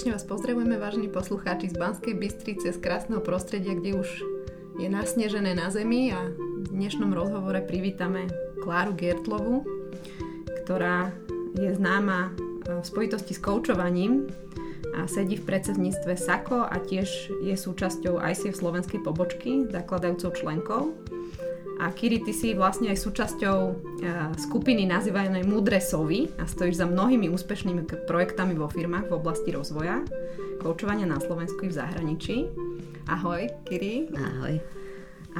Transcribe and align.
Srdečne 0.00 0.16
vás 0.16 0.32
pozdravujeme, 0.32 0.80
vážení 0.80 1.12
poslucháči 1.12 1.68
z 1.68 1.76
Banskej 1.76 2.16
Bystrice, 2.16 2.72
z 2.72 2.80
krásneho 2.80 3.20
prostredia, 3.20 3.76
kde 3.76 4.00
už 4.00 4.08
je 4.80 4.88
nasnežené 4.88 5.52
na 5.52 5.68
zemi 5.68 6.08
a 6.08 6.24
v 6.64 6.72
dnešnom 6.72 7.12
rozhovore 7.12 7.60
privítame 7.60 8.24
Kláru 8.64 8.96
Gertlovu, 8.96 9.60
ktorá 10.64 11.12
je 11.52 11.76
známa 11.76 12.32
v 12.64 12.80
spojitosti 12.80 13.36
s 13.36 13.44
koučovaním 13.44 14.32
a 14.96 15.04
sedí 15.04 15.36
v 15.36 15.44
predsedníctve 15.44 16.16
SAKO 16.16 16.64
a 16.64 16.80
tiež 16.80 17.28
je 17.44 17.52
súčasťou 17.52 18.24
ICF 18.24 18.56
slovenskej 18.56 19.04
pobočky, 19.04 19.68
zakladajúcou 19.68 20.32
členkou. 20.32 20.96
A 21.80 21.96
Kiri, 21.96 22.20
ty 22.20 22.36
si 22.36 22.52
vlastne 22.52 22.92
aj 22.92 23.00
súčasťou 23.00 23.58
e, 23.64 23.72
skupiny 24.36 24.84
nazývanej 24.84 25.48
Mudre 25.48 25.80
Sovy 25.80 26.28
a 26.36 26.44
stojíš 26.44 26.84
za 26.84 26.84
mnohými 26.84 27.32
úspešnými 27.32 28.04
projektami 28.04 28.52
vo 28.52 28.68
firmách 28.68 29.08
v 29.08 29.16
oblasti 29.16 29.48
rozvoja, 29.48 30.04
koučovania 30.60 31.08
na 31.08 31.16
Slovensku 31.16 31.64
i 31.64 31.72
v 31.72 31.78
zahraničí. 31.80 32.36
Ahoj, 33.08 33.48
Kiri. 33.64 34.12
Ahoj. 34.12 34.60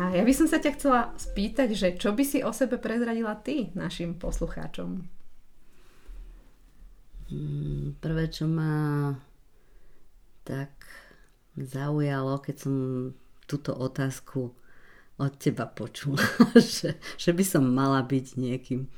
A 0.00 0.16
ja 0.16 0.24
by 0.24 0.32
som 0.32 0.48
sa 0.48 0.56
ťa 0.56 0.80
chcela 0.80 1.12
spýtať, 1.20 1.68
že 1.76 1.88
čo 2.00 2.16
by 2.16 2.24
si 2.24 2.40
o 2.40 2.56
sebe 2.56 2.80
prezradila 2.80 3.36
ty 3.36 3.68
našim 3.76 4.16
poslucháčom? 4.16 5.04
Mm, 7.28 8.00
prvé, 8.00 8.32
čo 8.32 8.48
ma 8.48 9.12
tak 10.48 10.72
zaujalo, 11.52 12.40
keď 12.40 12.56
som 12.56 12.74
túto 13.44 13.76
otázku 13.76 14.56
od 15.20 15.36
teba 15.36 15.68
počula, 15.68 16.24
že, 16.56 16.96
že 17.20 17.30
by 17.36 17.44
som 17.44 17.68
mala 17.68 18.00
byť 18.00 18.26
niekým. 18.40 18.88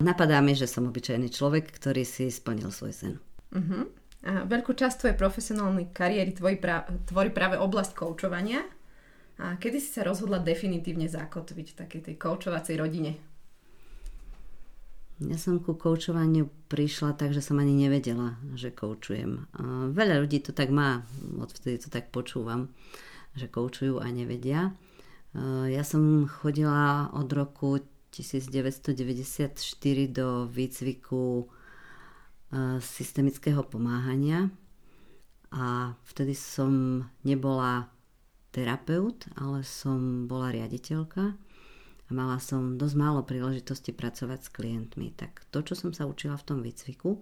Napadá 0.00 0.40
mi, 0.40 0.56
že 0.56 0.70
som 0.70 0.88
obyčajný 0.88 1.28
človek, 1.28 1.68
ktorý 1.68 2.06
si 2.08 2.32
splnil 2.32 2.72
svoj 2.72 2.92
sen. 2.94 3.14
Uh-huh. 3.52 3.84
A 4.24 4.46
veľkú 4.46 4.72
časť 4.74 5.04
tvojej 5.04 5.16
profesionálnej 5.18 5.92
kariéry 5.92 6.32
tvoji 6.34 6.56
pra- 6.58 6.86
tvorí 7.06 7.30
práve 7.30 7.60
oblasť 7.60 7.94
koučovania. 7.94 8.64
A 9.38 9.54
kedy 9.54 9.78
si 9.78 9.94
sa 9.94 10.02
rozhodla 10.02 10.42
definitívne 10.42 11.06
zakotviť 11.06 11.66
v 11.70 11.78
takej 11.78 12.00
tej 12.10 12.14
koučovacej 12.18 12.74
rodine? 12.74 13.12
Ja 15.18 15.34
som 15.34 15.58
ku 15.58 15.74
koučovaniu 15.74 16.46
prišla 16.70 17.18
tak, 17.18 17.34
že 17.34 17.42
som 17.42 17.58
ani 17.58 17.74
nevedela, 17.74 18.38
že 18.54 18.70
koučujem. 18.70 19.50
Veľa 19.90 20.22
ľudí 20.22 20.38
to 20.42 20.54
tak 20.54 20.70
má, 20.70 21.02
odvtedy 21.42 21.82
to 21.82 21.90
tak 21.90 22.14
počúvam, 22.14 22.70
že 23.34 23.50
koučujú 23.50 23.98
a 23.98 24.06
nevedia. 24.14 24.74
Eh, 25.36 25.76
ja 25.76 25.84
som 25.84 26.24
chodila 26.24 27.12
od 27.12 27.28
roku 27.32 27.76
1994 28.08 30.08
do 30.08 30.48
výcviku 30.48 31.44
eh, 31.44 32.80
systemického 32.80 33.60
pomáhania 33.68 34.48
a 35.52 35.92
vtedy 36.08 36.32
som 36.32 37.04
nebola 37.24 37.92
terapeut, 38.52 39.28
ale 39.36 39.60
som 39.64 40.24
bola 40.24 40.48
riaditeľka 40.48 41.36
a 42.08 42.10
mala 42.16 42.40
som 42.40 42.80
dosť 42.80 42.96
málo 42.96 43.20
príležitosti 43.20 43.92
pracovať 43.92 44.48
s 44.48 44.52
klientmi. 44.52 45.12
Tak 45.12 45.44
to, 45.52 45.60
čo 45.60 45.76
som 45.76 45.92
sa 45.92 46.08
učila 46.08 46.40
v 46.40 46.46
tom 46.48 46.64
výcviku, 46.64 47.20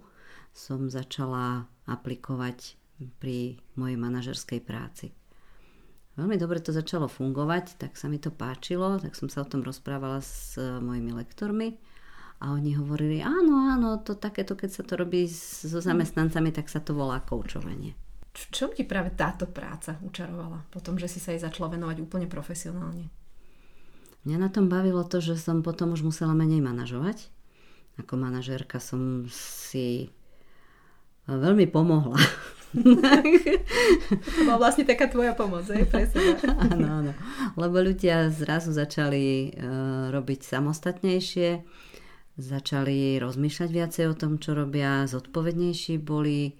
som 0.55 0.87
začala 0.87 1.67
aplikovať 1.91 2.79
pri 3.19 3.59
mojej 3.75 3.99
manažerskej 3.99 4.63
práci. 4.63 5.11
Veľmi 6.17 6.41
dobre 6.41 6.57
to 6.57 6.73
začalo 6.73 7.05
fungovať, 7.05 7.77
tak 7.77 7.93
sa 7.93 8.09
mi 8.09 8.17
to 8.17 8.33
páčilo, 8.33 8.97
tak 8.97 9.13
som 9.13 9.29
sa 9.29 9.45
o 9.45 9.49
tom 9.49 9.61
rozprávala 9.61 10.17
s 10.17 10.57
e, 10.57 10.81
mojimi 10.81 11.13
lektormi 11.13 11.77
a 12.41 12.57
oni 12.57 12.73
hovorili, 12.73 13.21
áno, 13.21 13.69
áno, 13.69 14.01
to 14.01 14.17
takéto, 14.17 14.57
keď 14.57 14.69
sa 14.69 14.83
to 14.85 14.97
robí 14.97 15.29
so 15.29 15.77
zamestnancami, 15.77 16.49
tak 16.49 16.73
sa 16.73 16.81
to 16.81 16.97
volá 16.97 17.21
koučovanie. 17.21 17.93
V 18.33 18.45
čom 18.53 18.69
ti 18.73 18.85
práve 18.85 19.13
táto 19.13 19.49
práca 19.49 19.97
učarovala? 20.05 20.65
Potom, 20.69 21.01
že 21.01 21.09
si 21.09 21.17
sa 21.17 21.33
jej 21.33 21.41
začala 21.41 21.73
venovať 21.73 22.01
úplne 22.05 22.29
profesionálne. 22.29 23.09
Mňa 24.25 24.37
na 24.37 24.49
tom 24.53 24.69
bavilo 24.69 25.01
to, 25.05 25.17
že 25.17 25.37
som 25.37 25.65
potom 25.65 25.97
už 25.97 26.05
musela 26.05 26.37
menej 26.37 26.61
manažovať. 26.61 27.29
Ako 27.97 28.13
manažérka 28.17 28.77
som 28.77 29.25
si 29.33 30.13
veľmi 31.25 31.65
pomohla 31.65 32.21
to 34.35 34.41
bola 34.43 34.59
vlastne 34.59 34.83
taká 34.83 35.07
tvoja 35.07 35.31
pomoc, 35.31 35.63
aj 35.71 35.87
pre 35.87 36.03
seba. 36.07 36.35
áno, 36.67 36.87
áno. 37.03 37.11
Lebo 37.55 37.79
ľudia 37.79 38.27
zrazu 38.27 38.75
začali 38.75 39.55
uh, 39.55 40.11
robiť 40.11 40.39
samostatnejšie, 40.43 41.49
začali 42.37 43.17
rozmýšľať 43.23 43.69
viacej 43.71 44.05
o 44.11 44.15
tom, 44.15 44.37
čo 44.37 44.53
robia, 44.53 45.07
zodpovednejší 45.07 45.97
boli. 46.03 46.59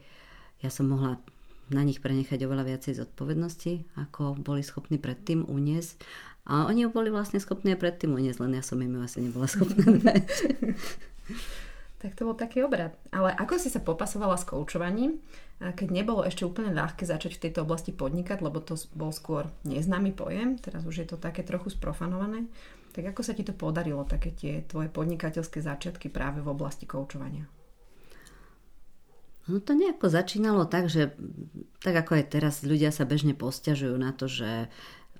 Ja 0.63 0.73
som 0.73 0.90
mohla 0.90 1.22
na 1.68 1.84
nich 1.84 2.00
prenechať 2.00 2.39
oveľa 2.47 2.63
viacej 2.75 3.03
zodpovednosti, 3.03 4.00
ako 4.00 4.39
boli 4.39 4.63
schopní 4.63 4.97
predtým 4.97 5.44
uniesť. 5.44 6.00
A 6.47 6.63
oni 6.72 6.88
boli 6.88 7.12
vlastne 7.12 7.44
schopní 7.44 7.75
aj 7.75 7.84
predtým 7.84 8.16
uniesť, 8.16 8.39
len 8.39 8.56
ja 8.56 8.63
som 8.63 8.79
im 8.79 9.03
asi 9.03 9.19
nebola 9.19 9.51
schopná 9.51 9.91
dať. 10.07 10.24
Tak 11.97 12.16
to 12.16 12.29
bol 12.29 12.38
taký 12.39 12.63
obrad. 12.63 12.95
Ale 13.12 13.35
ako 13.35 13.59
si 13.59 13.68
sa 13.68 13.84
popasovala 13.84 14.39
s 14.39 14.47
koučovaním, 14.47 15.19
keď 15.57 15.90
nebolo 15.90 16.22
ešte 16.22 16.45
úplne 16.45 16.69
ľahké 16.69 17.09
začať 17.09 17.38
v 17.38 17.44
tejto 17.50 17.66
oblasti 17.66 17.90
podnikať, 17.90 18.45
lebo 18.45 18.62
to 18.62 18.78
bol 18.94 19.09
skôr 19.09 19.50
neznámy 19.66 20.13
pojem, 20.13 20.62
teraz 20.62 20.85
už 20.85 21.01
je 21.01 21.07
to 21.09 21.18
také 21.18 21.41
trochu 21.41 21.73
sprofanované, 21.73 22.45
tak 22.94 23.09
ako 23.09 23.22
sa 23.25 23.34
ti 23.34 23.41
to 23.41 23.57
podarilo, 23.57 24.06
také 24.06 24.34
tie 24.34 24.62
tvoje 24.66 24.90
podnikateľské 24.94 25.62
začiatky 25.62 26.13
práve 26.13 26.45
v 26.45 26.50
oblasti 26.53 26.85
koučovania? 26.85 27.50
No 29.47 29.63
to 29.63 29.73
nejako 29.73 30.12
začínalo 30.12 30.68
tak, 30.68 30.91
že 30.91 31.16
tak 31.79 31.95
ako 31.95 32.19
aj 32.19 32.25
teraz 32.35 32.56
ľudia 32.68 32.91
sa 32.91 33.07
bežne 33.07 33.31
posťažujú 33.31 33.95
na 33.95 34.12
to, 34.12 34.28
že 34.28 34.68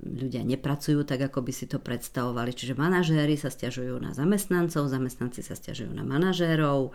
ľudia 0.02 0.46
nepracujú 0.46 1.02
tak, 1.03 1.25
ako 1.30 1.41
by 1.41 1.52
si 1.53 1.66
to 1.66 1.81
predstavovali. 1.81 2.53
Čiže 2.53 2.78
manažéri 2.78 3.34
sa 3.34 3.50
stiažujú 3.50 3.97
na 3.97 4.13
zamestnancov, 4.13 4.90
zamestnanci 4.90 5.41
sa 5.41 5.58
stiažujú 5.58 5.90
na 5.90 6.06
manažérov, 6.06 6.90
e, 6.90 6.91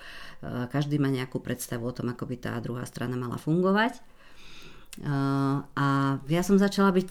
každý 0.71 1.03
má 1.03 1.11
nejakú 1.11 1.43
predstavu 1.43 1.91
o 1.91 1.95
tom, 1.95 2.15
ako 2.15 2.31
by 2.31 2.37
tá 2.39 2.53
druhá 2.63 2.87
strana 2.87 3.19
mala 3.19 3.43
fungovať. 3.43 3.99
E, 3.99 4.03
a 5.75 5.87
ja 6.23 6.43
som 6.47 6.63
začala 6.63 6.95
byť 6.95 7.11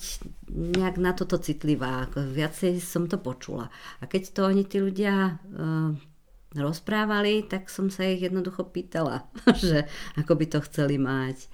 nejak 0.79 0.95
na 0.95 1.11
toto 1.11 1.35
citlivá, 1.35 2.07
viacej 2.15 2.79
som 2.79 3.11
to 3.11 3.19
počula. 3.19 3.67
A 3.99 4.07
keď 4.07 4.31
to 4.31 4.41
oni 4.47 4.63
tí 4.63 4.79
ľudia 4.79 5.13
e, 5.27 5.33
rozprávali, 6.55 7.47
tak 7.47 7.67
som 7.67 7.91
sa 7.91 8.07
ich 8.07 8.23
jednoducho 8.23 8.67
pýtala, 8.67 9.27
že 9.63 9.87
ako 10.15 10.39
by 10.39 10.45
to 10.47 10.59
chceli 10.71 10.95
mať 10.95 11.51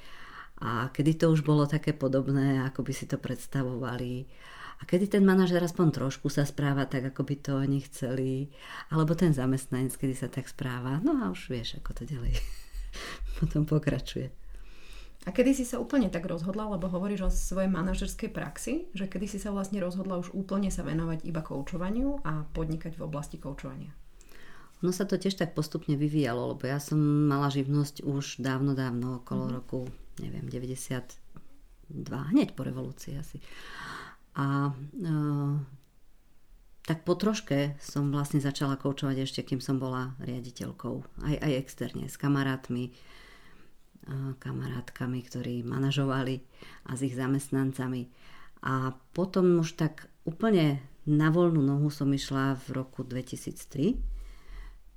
a 0.58 0.90
kedy 0.90 1.22
to 1.22 1.26
už 1.30 1.46
bolo 1.46 1.70
také 1.70 1.94
podobné, 1.94 2.66
ako 2.66 2.82
by 2.82 2.94
si 2.94 3.06
to 3.06 3.22
predstavovali 3.22 4.26
a 4.78 4.86
kedy 4.86 5.10
ten 5.10 5.26
manažer 5.26 5.58
aspoň 5.58 5.90
trošku 5.90 6.30
sa 6.30 6.46
správa 6.46 6.86
tak, 6.86 7.10
ako 7.10 7.26
by 7.26 7.36
to 7.42 7.52
oni 7.58 7.82
chceli, 7.90 8.54
alebo 8.94 9.18
ten 9.18 9.34
zamestnanec, 9.34 9.98
kedy 9.98 10.14
sa 10.14 10.30
tak 10.30 10.46
správa. 10.46 11.02
No 11.02 11.18
a 11.26 11.34
už 11.34 11.50
vieš, 11.50 11.82
ako 11.82 11.98
to 11.98 12.04
ďalej 12.06 12.38
potom 13.42 13.66
pokračuje. 13.66 14.30
A 15.28 15.36
kedy 15.36 15.60
si 15.60 15.66
sa 15.68 15.82
úplne 15.82 16.08
tak 16.08 16.24
rozhodla, 16.24 16.72
lebo 16.72 16.88
hovoríš 16.88 17.22
o 17.28 17.34
svojej 17.34 17.68
manažerskej 17.68 18.32
praxi, 18.32 18.88
že 18.96 19.12
kedy 19.12 19.28
si 19.28 19.40
sa 19.42 19.52
vlastne 19.52 19.82
rozhodla 19.84 20.22
už 20.24 20.32
úplne 20.32 20.72
sa 20.72 20.88
venovať 20.88 21.28
iba 21.28 21.44
koučovaniu 21.44 22.24
a 22.24 22.48
podnikať 22.56 22.96
v 22.96 23.04
oblasti 23.04 23.36
koučovania? 23.36 23.92
No 24.80 24.94
sa 24.94 25.10
to 25.10 25.18
tiež 25.18 25.36
tak 25.36 25.58
postupne 25.58 25.98
vyvíjalo, 25.98 26.54
lebo 26.54 26.70
ja 26.70 26.78
som 26.78 27.02
mala 27.02 27.50
živnosť 27.50 28.06
už 28.06 28.40
dávno, 28.40 28.78
dávno, 28.78 29.26
okolo 29.26 29.50
mm-hmm. 29.50 29.58
roku 29.58 29.90
neviem, 30.24 30.46
92, 30.50 32.32
hneď 32.34 32.54
po 32.54 32.62
revolúcii 32.64 33.18
asi. 33.18 33.38
A 34.38 34.72
e, 34.72 35.10
tak 36.88 37.04
po 37.04 37.20
troške 37.20 37.76
som 37.84 38.14
vlastne 38.14 38.40
začala 38.40 38.80
koučovať 38.80 39.28
ešte, 39.28 39.42
kým 39.44 39.60
som 39.60 39.76
bola 39.76 40.16
riaditeľkou. 40.24 41.26
Aj, 41.28 41.36
aj 41.36 41.54
externe, 41.60 42.08
s 42.08 42.16
kamarátmi, 42.16 42.96
kamarátkami, 44.40 45.20
ktorí 45.20 45.68
manažovali 45.68 46.40
a 46.88 46.96
s 46.96 47.04
ich 47.04 47.16
zamestnancami. 47.16 48.08
A 48.64 48.96
potom 49.12 49.60
už 49.62 49.76
tak 49.76 50.08
úplne 50.24 50.80
na 51.08 51.32
voľnú 51.32 51.64
nohu 51.64 51.92
som 51.92 52.12
išla 52.12 52.56
v 52.68 52.84
roku 52.84 53.04
2003, 53.04 53.96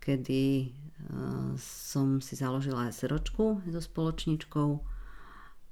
kedy 0.00 0.42
e, 0.42 0.66
som 1.60 2.18
si 2.24 2.34
založila 2.34 2.90
SROčku 2.90 3.62
so 3.68 3.80
spoločničkou 3.84 4.68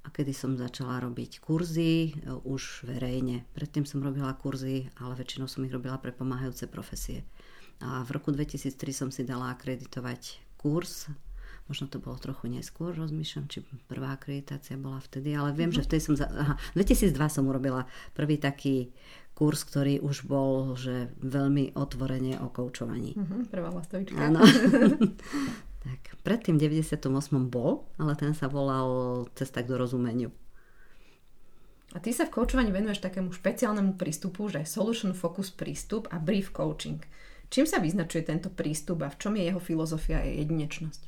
a 0.09 0.11
kedy 0.11 0.33
som 0.33 0.57
začala 0.57 0.97
robiť 1.05 1.37
kurzy 1.37 2.17
e, 2.17 2.33
už 2.41 2.89
verejne. 2.89 3.45
Predtým 3.53 3.85
som 3.85 4.01
robila 4.01 4.33
kurzy, 4.33 4.89
ale 4.97 5.13
väčšinou 5.13 5.45
som 5.45 5.61
ich 5.69 5.69
robila 5.69 6.01
pre 6.01 6.09
pomáhajúce 6.09 6.65
profesie. 6.65 7.21
A 7.77 8.01
v 8.01 8.17
roku 8.17 8.33
2003 8.33 8.89
som 8.89 9.09
si 9.13 9.21
dala 9.21 9.53
akreditovať 9.53 10.41
kurz, 10.57 11.13
možno 11.69 11.85
to 11.85 12.01
bolo 12.01 12.17
trochu 12.17 12.49
neskôr, 12.49 12.97
rozmýšľam, 12.97 13.45
či 13.53 13.61
prvá 13.85 14.17
akreditácia 14.17 14.81
bola 14.81 14.97
vtedy, 14.97 15.37
ale 15.37 15.53
viem, 15.53 15.69
mm-hmm. 15.69 15.77
že 15.77 15.85
vtedy 15.85 16.01
som, 16.01 16.17
za, 16.17 16.25
aha, 16.25 16.57
2002 16.73 17.13
som 17.29 17.45
urobila 17.45 17.85
prvý 18.17 18.41
taký 18.41 18.89
kurz, 19.37 19.63
ktorý 19.63 20.03
už 20.03 20.27
bol 20.27 20.75
že 20.75 21.15
veľmi 21.23 21.71
otvorene 21.79 22.43
o 22.43 22.51
koučovaní. 22.51 23.15
Uh-huh, 23.15 23.47
prvá 23.47 23.71
lastovička. 23.71 24.19
Áno. 24.19 24.43
Predtým 26.29 26.61
98. 26.61 27.09
bol, 27.49 27.89
ale 27.97 28.13
ten 28.13 28.37
sa 28.37 28.45
volal 28.45 29.25
Cesta 29.33 29.65
k 29.65 29.69
dorozumeniu. 29.73 30.29
A 31.89 31.97
ty 31.97 32.13
sa 32.13 32.29
v 32.29 32.37
koučovaní 32.37 32.69
venuješ 32.69 33.01
takému 33.01 33.33
špeciálnemu 33.33 33.97
prístupu, 33.97 34.45
že 34.45 34.61
solution 34.61 35.17
focus 35.17 35.49
prístup 35.49 36.05
a 36.13 36.21
brief 36.21 36.53
coaching. 36.53 37.01
Čím 37.49 37.65
sa 37.65 37.81
vyznačuje 37.81 38.29
tento 38.29 38.53
prístup 38.53 39.01
a 39.01 39.09
v 39.09 39.17
čom 39.17 39.33
je 39.33 39.49
jeho 39.49 39.57
filozofia 39.57 40.21
a 40.21 40.29
jedinečnosť? 40.29 41.01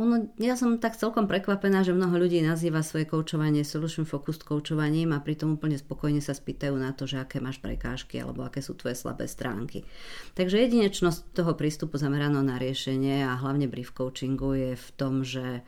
Ono, 0.00 0.32
ja 0.40 0.56
som 0.56 0.80
tak 0.80 0.96
celkom 0.96 1.28
prekvapená, 1.28 1.84
že 1.84 1.92
mnoho 1.92 2.16
ľudí 2.16 2.40
nazýva 2.40 2.80
svoje 2.80 3.04
koučovanie 3.04 3.68
solution 3.68 4.08
focused 4.08 4.48
koučovaním 4.48 5.12
a 5.12 5.20
pritom 5.20 5.60
úplne 5.60 5.76
spokojne 5.76 6.24
sa 6.24 6.32
spýtajú 6.32 6.72
na 6.72 6.96
to, 6.96 7.04
že 7.04 7.20
aké 7.20 7.36
máš 7.36 7.60
prekážky 7.60 8.16
alebo 8.16 8.40
aké 8.40 8.64
sú 8.64 8.72
tvoje 8.80 8.96
slabé 8.96 9.28
stránky. 9.28 9.84
Takže 10.32 10.56
jedinečnosť 10.56 11.36
toho 11.36 11.52
prístupu 11.52 12.00
zameraného 12.00 12.40
na 12.40 12.56
riešenie 12.56 13.28
a 13.28 13.36
hlavne 13.36 13.68
brief 13.68 13.92
coachingu 13.92 14.56
je 14.56 14.72
v 14.72 14.88
tom, 14.96 15.20
že 15.20 15.60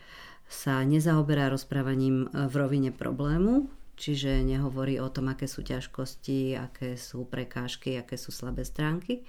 sa 0.48 0.80
nezaoberá 0.80 1.52
rozprávaním 1.52 2.24
e, 2.32 2.48
v 2.48 2.54
rovine 2.56 2.88
problému, 2.88 3.68
čiže 4.02 4.42
nehovorí 4.42 4.98
o 4.98 5.06
tom, 5.06 5.30
aké 5.30 5.46
sú 5.46 5.62
ťažkosti, 5.62 6.58
aké 6.58 6.98
sú 6.98 7.22
prekážky, 7.22 7.94
aké 7.94 8.18
sú 8.18 8.34
slabé 8.34 8.66
stránky, 8.66 9.22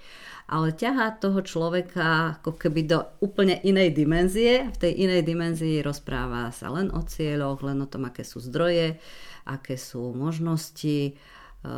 ale 0.50 0.74
ťahá 0.74 1.14
toho 1.22 1.46
človeka 1.46 2.42
ako 2.42 2.58
keby 2.58 2.90
do 2.90 3.06
úplne 3.22 3.62
inej 3.62 3.94
dimenzie. 3.94 4.74
V 4.74 4.76
tej 4.82 5.06
inej 5.06 5.22
dimenzii 5.22 5.78
rozpráva 5.86 6.50
sa 6.50 6.74
len 6.74 6.90
o 6.90 7.06
cieľoch, 7.06 7.62
len 7.62 7.78
o 7.78 7.86
tom, 7.86 8.10
aké 8.10 8.26
sú 8.26 8.42
zdroje, 8.42 8.98
aké 9.46 9.78
sú 9.78 10.10
možnosti, 10.10 11.14
e, 11.62 11.72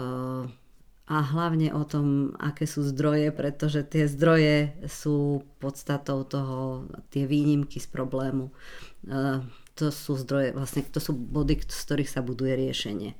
a 1.07 1.23
hlavne 1.23 1.71
o 1.71 1.87
tom, 1.87 2.35
aké 2.35 2.67
sú 2.67 2.83
zdroje, 2.83 3.31
pretože 3.31 3.87
tie 3.87 4.11
zdroje 4.11 4.75
sú 4.91 5.47
podstatou 5.63 6.27
toho, 6.27 6.91
tie 7.15 7.31
výnimky 7.31 7.79
z 7.79 7.87
problému. 7.87 8.51
To 9.77 9.93
sú 9.93 10.17
zdroje, 10.17 10.57
vlastne 10.57 10.83
to 10.89 11.01
sú 11.01 11.13
body, 11.13 11.61
z 11.61 11.81
ktorých 11.85 12.11
sa 12.11 12.25
buduje 12.25 12.57
riešenie. 12.57 13.13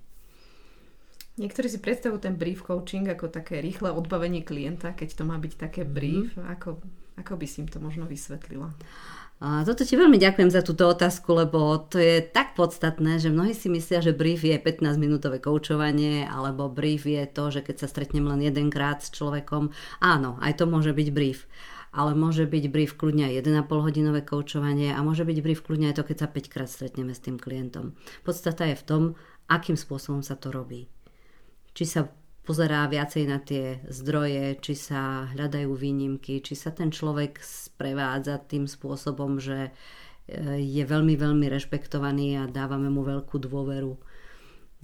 Niektorí 1.37 1.69
si 1.69 1.85
predstavujú 1.85 2.25
ten 2.25 2.33
brief 2.33 2.65
coaching 2.65 3.13
ako 3.13 3.29
také 3.29 3.61
rýchle 3.61 3.93
odbavenie 3.93 4.41
klienta, 4.41 4.97
keď 4.97 5.21
to 5.21 5.23
má 5.29 5.37
byť 5.37 5.53
také 5.61 5.85
mhm. 5.85 5.91
brief. 5.93 6.29
Mm-hmm. 6.33 6.53
Ako, 6.57 6.69
ako 7.21 7.33
by 7.37 7.47
si 7.47 7.61
im 7.61 7.69
to 7.69 7.77
možno 7.77 8.09
vysvetlila? 8.09 8.73
A 9.37 9.69
toto 9.69 9.85
ti 9.85 10.01
veľmi 10.01 10.17
ďakujem 10.17 10.49
za 10.49 10.65
túto 10.65 10.89
otázku, 10.89 11.37
lebo 11.37 11.77
to 11.93 12.01
je 12.01 12.25
tak 12.25 12.57
podstatné, 12.57 13.21
že 13.21 13.29
mnohí 13.29 13.53
si 13.53 13.69
myslia, 13.69 14.01
že 14.01 14.17
brief 14.17 14.41
je 14.41 14.57
15-minútové 14.57 15.45
koučovanie, 15.45 16.25
alebo 16.25 16.73
brief 16.73 17.05
je 17.05 17.21
to, 17.29 17.53
že 17.53 17.61
keď 17.61 17.85
sa 17.85 17.93
stretnem 17.93 18.25
len 18.25 18.41
jedenkrát 18.41 19.05
s 19.05 19.13
človekom. 19.13 19.77
Áno, 20.01 20.41
aj 20.41 20.57
to 20.57 20.65
môže 20.65 20.97
byť 20.97 21.09
brief. 21.13 21.45
Ale 21.97 22.13
môže 22.13 22.45
byť 22.45 22.65
brief 22.69 22.93
kľudne 23.01 23.33
aj 23.33 23.41
1,5 23.41 23.73
hodinové 23.73 24.21
koučovanie 24.21 24.93
a 24.93 25.01
môže 25.01 25.25
byť 25.25 25.39
brief 25.41 25.65
kľudne 25.65 25.89
aj 25.89 25.97
to, 25.97 26.05
keď 26.05 26.17
sa 26.21 26.29
5 26.29 26.53
krát 26.53 26.69
stretneme 26.69 27.17
s 27.17 27.25
tým 27.25 27.41
klientom. 27.41 27.97
Podstata 28.21 28.69
je 28.69 28.77
v 28.77 28.85
tom, 28.85 29.03
akým 29.49 29.81
spôsobom 29.81 30.21
sa 30.21 30.37
to 30.37 30.53
robí. 30.53 30.93
Či 31.73 31.85
sa 31.89 32.01
pozerá 32.47 32.87
viacej 32.87 33.25
na 33.27 33.43
tie 33.43 33.83
zdroje, 33.91 34.63
či 34.63 34.79
sa 34.79 35.27
hľadajú 35.35 35.73
výnimky, 35.75 36.39
či 36.45 36.55
sa 36.55 36.71
ten 36.71 36.95
človek 36.95 37.43
sprevádza 37.43 38.39
tým 38.47 38.71
spôsobom, 38.71 39.43
že 39.43 39.75
e, 40.31 40.61
je 40.63 40.85
veľmi, 40.87 41.19
veľmi 41.19 41.47
rešpektovaný 41.51 42.39
a 42.39 42.43
dávame 42.47 42.87
mu 42.87 43.03
veľkú 43.03 43.43
dôveru. 43.43 43.99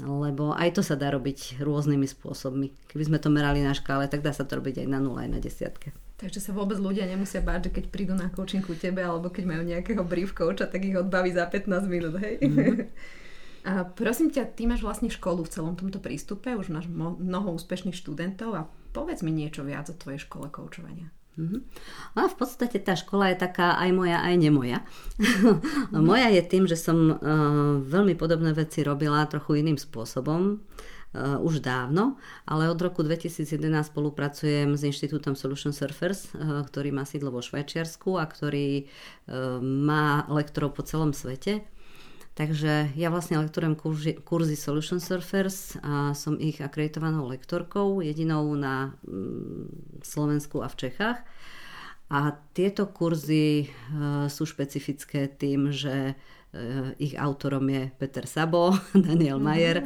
Lebo 0.02 0.56
aj 0.58 0.80
to 0.80 0.82
sa 0.82 0.98
dá 0.98 1.14
robiť 1.14 1.62
rôznymi 1.62 2.08
spôsobmi. 2.10 2.90
Keby 2.90 3.04
sme 3.06 3.18
to 3.22 3.30
merali 3.30 3.62
na 3.62 3.76
škále, 3.76 4.10
tak 4.10 4.26
dá 4.26 4.34
sa 4.34 4.42
to 4.42 4.58
robiť 4.58 4.82
aj 4.82 4.88
na 4.90 4.98
0, 4.98 5.22
aj 5.22 5.28
na 5.30 5.38
desiatke. 5.38 5.94
Takže 6.22 6.38
sa 6.38 6.54
vôbec 6.54 6.78
ľudia 6.78 7.02
nemusia 7.02 7.42
báť, 7.42 7.66
že 7.66 7.82
keď 7.82 7.84
prídu 7.90 8.14
na 8.14 8.30
coaching 8.30 8.62
ku 8.62 8.78
tebe 8.78 9.02
alebo 9.02 9.26
keď 9.26 9.42
majú 9.42 9.62
nejakého 9.66 10.06
brief 10.06 10.30
coacha, 10.38 10.70
tak 10.70 10.86
ich 10.86 10.94
odbaví 10.94 11.34
za 11.34 11.50
15 11.50 11.90
minút, 11.90 12.14
hej? 12.22 12.38
Mm-hmm. 12.38 12.78
A 13.62 13.86
prosím 13.86 14.30
ťa, 14.30 14.58
ty 14.58 14.66
máš 14.66 14.82
vlastne 14.82 15.06
školu 15.06 15.46
v 15.46 15.52
celom 15.54 15.74
tomto 15.78 16.02
prístupe, 16.02 16.50
už 16.50 16.74
máš 16.74 16.90
mnoho 16.90 17.54
úspešných 17.54 17.94
študentov 17.94 18.58
a 18.58 18.66
povedz 18.90 19.22
mi 19.22 19.30
niečo 19.30 19.62
viac 19.62 19.86
o 19.86 19.94
tvojej 19.94 20.18
škole 20.26 20.50
koučovania. 20.50 21.14
Mm-hmm. 21.38 21.60
No 22.18 22.26
v 22.26 22.36
podstate 22.36 22.82
tá 22.82 22.98
škola 22.98 23.30
je 23.30 23.38
taká 23.38 23.78
aj 23.78 23.90
moja, 23.94 24.18
aj 24.18 24.34
nemoja. 24.34 24.82
Moja 25.94 26.28
je 26.28 26.42
tým, 26.44 26.66
že 26.68 26.76
som 26.76 26.98
uh, 27.08 27.18
veľmi 27.80 28.18
podobné 28.18 28.50
veci 28.52 28.82
robila 28.84 29.24
trochu 29.30 29.62
iným 29.62 29.78
spôsobom 29.80 30.58
už 31.16 31.60
dávno, 31.60 32.16
ale 32.48 32.72
od 32.72 32.80
roku 32.80 33.04
2011 33.04 33.92
spolupracujem 33.92 34.72
s 34.72 34.82
Inštitútom 34.88 35.36
Solution 35.36 35.76
Surfers, 35.76 36.32
uh, 36.32 36.64
ktorý 36.64 36.88
má 36.88 37.04
sídlo 37.04 37.28
vo 37.28 37.44
Švajčiarsku 37.44 38.16
a 38.16 38.24
ktorý 38.24 38.88
uh, 38.88 39.60
má 39.60 40.24
lektorov 40.32 40.72
po 40.72 40.82
celom 40.84 41.12
svete 41.12 41.68
Takže 42.32 42.96
ja 42.96 43.12
vlastne 43.12 43.44
lektorujem 43.44 43.76
kurzy, 43.76 44.16
kurzy 44.24 44.56
Solution 44.56 45.04
Surfers 45.04 45.76
a 45.84 46.16
som 46.16 46.40
ich 46.40 46.64
akreditovanou 46.64 47.28
lektorkou, 47.28 48.00
jedinou 48.00 48.56
na 48.56 48.96
mm, 49.04 50.00
Slovensku 50.00 50.64
a 50.64 50.72
v 50.72 50.78
Čechách. 50.80 51.20
A 52.12 52.36
tieto 52.52 52.88
kurzy 52.92 53.72
sú 54.28 54.44
špecifické 54.44 55.32
tým, 55.32 55.72
že 55.72 56.12
ich 57.00 57.16
autorom 57.16 57.64
je 57.72 57.88
Peter 57.96 58.28
Sabo, 58.28 58.76
Daniel 58.92 59.40
mhm. 59.40 59.44
Mayer 59.44 59.78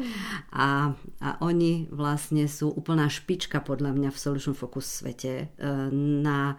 a, 0.51 0.91
a 1.23 1.29
oni 1.41 1.87
vlastne 1.95 2.51
sú 2.51 2.75
úplná 2.75 3.07
špička 3.07 3.63
podľa 3.63 3.95
mňa 3.95 4.11
v 4.11 4.19
Solution 4.19 4.55
Focus 4.55 5.03
svete 5.03 5.33
e, 5.47 5.67
na 6.23 6.59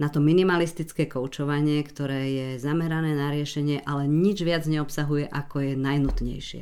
na 0.00 0.08
to 0.08 0.16
minimalistické 0.16 1.04
koučovanie, 1.04 1.84
ktoré 1.84 2.32
je 2.32 2.48
zamerané 2.56 3.12
na 3.12 3.28
riešenie, 3.28 3.84
ale 3.84 4.08
nič 4.08 4.40
viac 4.40 4.64
neobsahuje, 4.64 5.28
ako 5.28 5.56
je 5.60 5.72
najnutnejšie. 5.76 6.60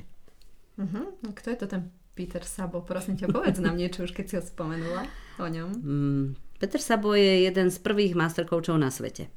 Uh-huh. 0.82 1.06
Kto 1.22 1.46
je 1.54 1.58
to 1.62 1.66
ten 1.70 1.82
Peter 2.18 2.42
Sabo? 2.42 2.82
Prosím 2.82 3.14
ťa, 3.14 3.30
povedz 3.30 3.62
nám 3.62 3.78
niečo 3.78 4.02
už, 4.02 4.10
keď 4.10 4.26
si 4.26 4.34
ho 4.38 4.42
spomenula 4.42 5.06
o 5.38 5.46
ňom. 5.46 5.70
Mm, 5.70 6.24
Peter 6.58 6.82
Sabo 6.82 7.14
je 7.14 7.46
jeden 7.46 7.70
z 7.70 7.78
prvých 7.78 8.18
master 8.18 8.42
coachov 8.42 8.74
na 8.74 8.90
svete. 8.90 9.30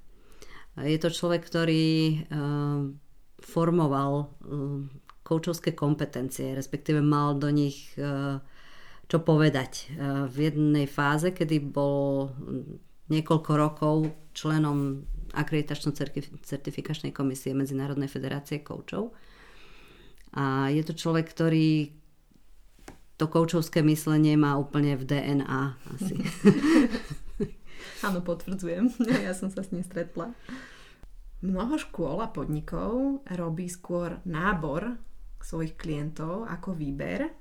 Je 0.81 0.97
to 0.97 1.13
človek, 1.13 1.45
ktorý 1.45 1.85
uh, 2.25 2.89
formoval 3.41 4.11
uh, 4.25 4.85
koučovské 5.21 5.73
kompetencie, 5.75 6.55
respektíve 6.55 7.01
mal 7.01 7.35
do 7.35 7.49
nich 7.49 7.93
uh, 7.97 8.39
čo 9.11 9.19
povedať. 9.19 9.91
Uh, 9.91 10.25
v 10.31 10.53
jednej 10.53 10.87
fáze, 10.87 11.35
kedy 11.35 11.59
bol 11.59 12.31
niekoľko 13.11 13.51
rokov 13.59 13.95
členom 14.31 15.03
akreditačno 15.35 15.91
certifikačnej 16.43 17.11
komisie 17.11 17.55
Medzinárodnej 17.55 18.07
federácie 18.07 18.63
koučov. 18.63 19.15
A 20.31 20.71
je 20.71 20.83
to 20.87 20.95
človek, 20.95 21.27
ktorý 21.27 21.91
to 23.19 23.27
koučovské 23.27 23.83
myslenie 23.83 24.33
má 24.39 24.55
úplne 24.57 24.95
v 24.95 25.03
DNA 25.05 25.63
asi. 25.93 26.15
Áno, 28.07 28.25
potvrdzujem. 28.25 28.89
Ja 29.21 29.37
som 29.37 29.53
sa 29.53 29.61
s 29.61 29.69
ním 29.69 29.85
stretla. 29.85 30.33
Mnoho 31.41 31.73
škôl 31.81 32.21
a 32.21 32.29
podnikov 32.29 33.25
robí 33.33 33.65
skôr 33.65 34.21
nábor 34.29 35.01
svojich 35.41 35.73
klientov 35.73 36.45
ako 36.45 36.77
výber, 36.77 37.33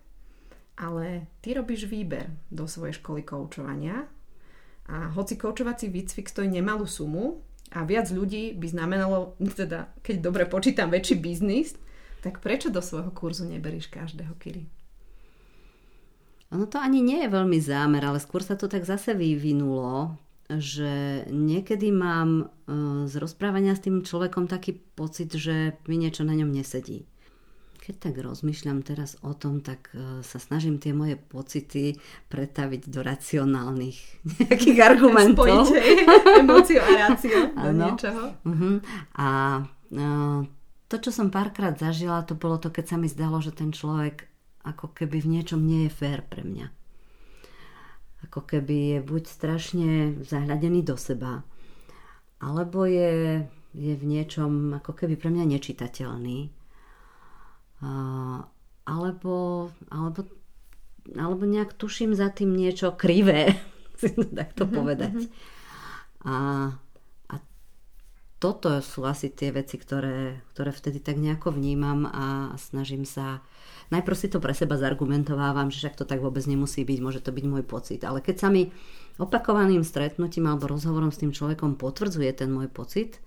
ale 0.81 1.29
ty 1.45 1.53
robíš 1.53 1.85
výber 1.85 2.33
do 2.49 2.65
svojej 2.65 2.97
školy 2.97 3.21
koučovania 3.21 4.09
a 4.89 5.13
hoci 5.13 5.37
koučovací 5.37 5.93
výcvik 5.93 6.33
stojí 6.33 6.49
nemalú 6.49 6.89
sumu 6.89 7.45
a 7.77 7.85
viac 7.85 8.09
ľudí 8.09 8.57
by 8.57 8.67
znamenalo, 8.73 9.37
teda 9.61 9.93
keď 10.01 10.17
dobre 10.25 10.49
počítam, 10.49 10.89
väčší 10.89 11.21
biznis, 11.21 11.77
tak 12.25 12.41
prečo 12.41 12.73
do 12.73 12.81
svojho 12.81 13.13
kurzu 13.13 13.45
neberíš 13.49 13.93
každého, 13.93 14.33
Kiri? 14.41 14.65
Ono 16.51 16.67
to 16.67 16.83
ani 16.83 16.99
nie 16.99 17.23
je 17.23 17.31
veľmi 17.31 17.61
zámer, 17.63 18.03
ale 18.03 18.19
skôr 18.19 18.43
sa 18.43 18.59
to 18.59 18.67
tak 18.67 18.83
zase 18.83 19.15
vyvinulo, 19.15 20.19
že 20.59 21.23
niekedy 21.31 21.95
mám 21.95 22.31
e, 22.43 22.45
z 23.07 23.15
rozprávania 23.23 23.79
s 23.79 23.87
tým 23.87 24.03
človekom 24.03 24.51
taký 24.51 24.75
pocit, 24.75 25.31
že 25.31 25.79
mi 25.87 25.95
niečo 25.95 26.27
na 26.27 26.35
ňom 26.35 26.51
nesedí. 26.51 27.07
Keď 27.81 27.95
tak 27.97 28.15
rozmýšľam 28.19 28.83
teraz 28.85 29.17
o 29.25 29.33
tom, 29.33 29.65
tak 29.65 29.89
uh, 29.97 30.21
sa 30.21 30.37
snažím 30.37 30.77
tie 30.77 30.93
moje 30.93 31.17
pocity 31.17 31.97
pretaviť 32.29 32.93
do 32.93 33.01
racionálnych 33.01 33.99
nejakých 34.47 34.79
argumentov. 34.95 35.65
Spojite 35.65 35.81
emóciu 36.45 36.79
a 36.85 36.91
rácio 37.09 37.51
do 37.51 37.71
niečoho. 37.73 38.23
Uh-huh. 38.47 38.85
A 39.17 39.29
uh, 39.97 40.41
to, 40.93 40.97
čo 41.01 41.11
som 41.11 41.33
párkrát 41.33 41.73
zažila, 41.79 42.27
to 42.27 42.37
bolo 42.37 42.61
to, 42.61 42.69
keď 42.69 42.95
sa 42.95 42.97
mi 43.01 43.09
zdalo, 43.09 43.41
že 43.41 43.57
ten 43.57 43.73
človek 43.73 44.29
ako 44.61 44.93
keby 44.93 45.25
v 45.25 45.41
niečom 45.41 45.65
nie 45.65 45.89
je 45.89 45.95
fér 45.95 46.21
pre 46.21 46.45
mňa. 46.45 46.80
Ako 48.29 48.45
keby 48.45 48.77
je 48.97 48.99
buď 49.01 49.23
strašne 49.25 49.89
zahľadený 50.25 50.85
do 50.85 50.97
seba, 51.01 51.41
alebo 52.41 52.85
je, 52.85 53.45
je 53.73 53.95
v 53.97 54.05
niečom 54.05 54.77
ako 54.77 54.93
keby 54.93 55.17
pre 55.17 55.33
mňa 55.33 55.45
nečitateľný 55.57 56.61
alebo, 58.85 59.69
alebo, 59.89 60.21
alebo 61.17 61.43
nejak 61.47 61.79
tuším 61.79 62.13
za 62.13 62.29
tým 62.29 62.53
niečo 62.53 62.93
krivé, 62.93 63.57
si 64.01 64.13
to 64.13 64.25
takto 64.29 64.67
mm-hmm, 64.67 64.77
povedať. 64.77 65.17
Mm-hmm. 65.17 66.29
A, 66.29 66.35
toto 68.41 68.81
sú 68.81 69.05
asi 69.05 69.29
tie 69.29 69.53
veci, 69.53 69.77
ktoré, 69.77 70.41
ktoré 70.57 70.73
vtedy 70.73 70.97
tak 71.05 71.21
nejako 71.21 71.53
vnímam 71.53 72.09
a 72.09 72.57
snažím 72.57 73.05
sa 73.05 73.45
najprv 73.93 74.17
si 74.17 74.33
to 74.33 74.41
pre 74.41 74.57
seba 74.57 74.81
zargumentovávam, 74.81 75.69
že 75.69 75.85
však 75.85 76.01
to 76.01 76.09
tak 76.09 76.25
vôbec 76.25 76.41
nemusí 76.49 76.81
byť, 76.81 76.99
môže 77.05 77.21
to 77.21 77.37
byť 77.37 77.45
môj 77.45 77.63
pocit. 77.69 78.01
Ale 78.01 78.25
keď 78.25 78.37
sa 78.41 78.49
mi 78.49 78.73
opakovaným 79.21 79.85
stretnutím 79.85 80.49
alebo 80.49 80.73
rozhovorom 80.73 81.13
s 81.13 81.21
tým 81.21 81.37
človekom 81.37 81.77
potvrdzuje 81.77 82.33
ten 82.33 82.49
môj 82.49 82.73
pocit, 82.73 83.21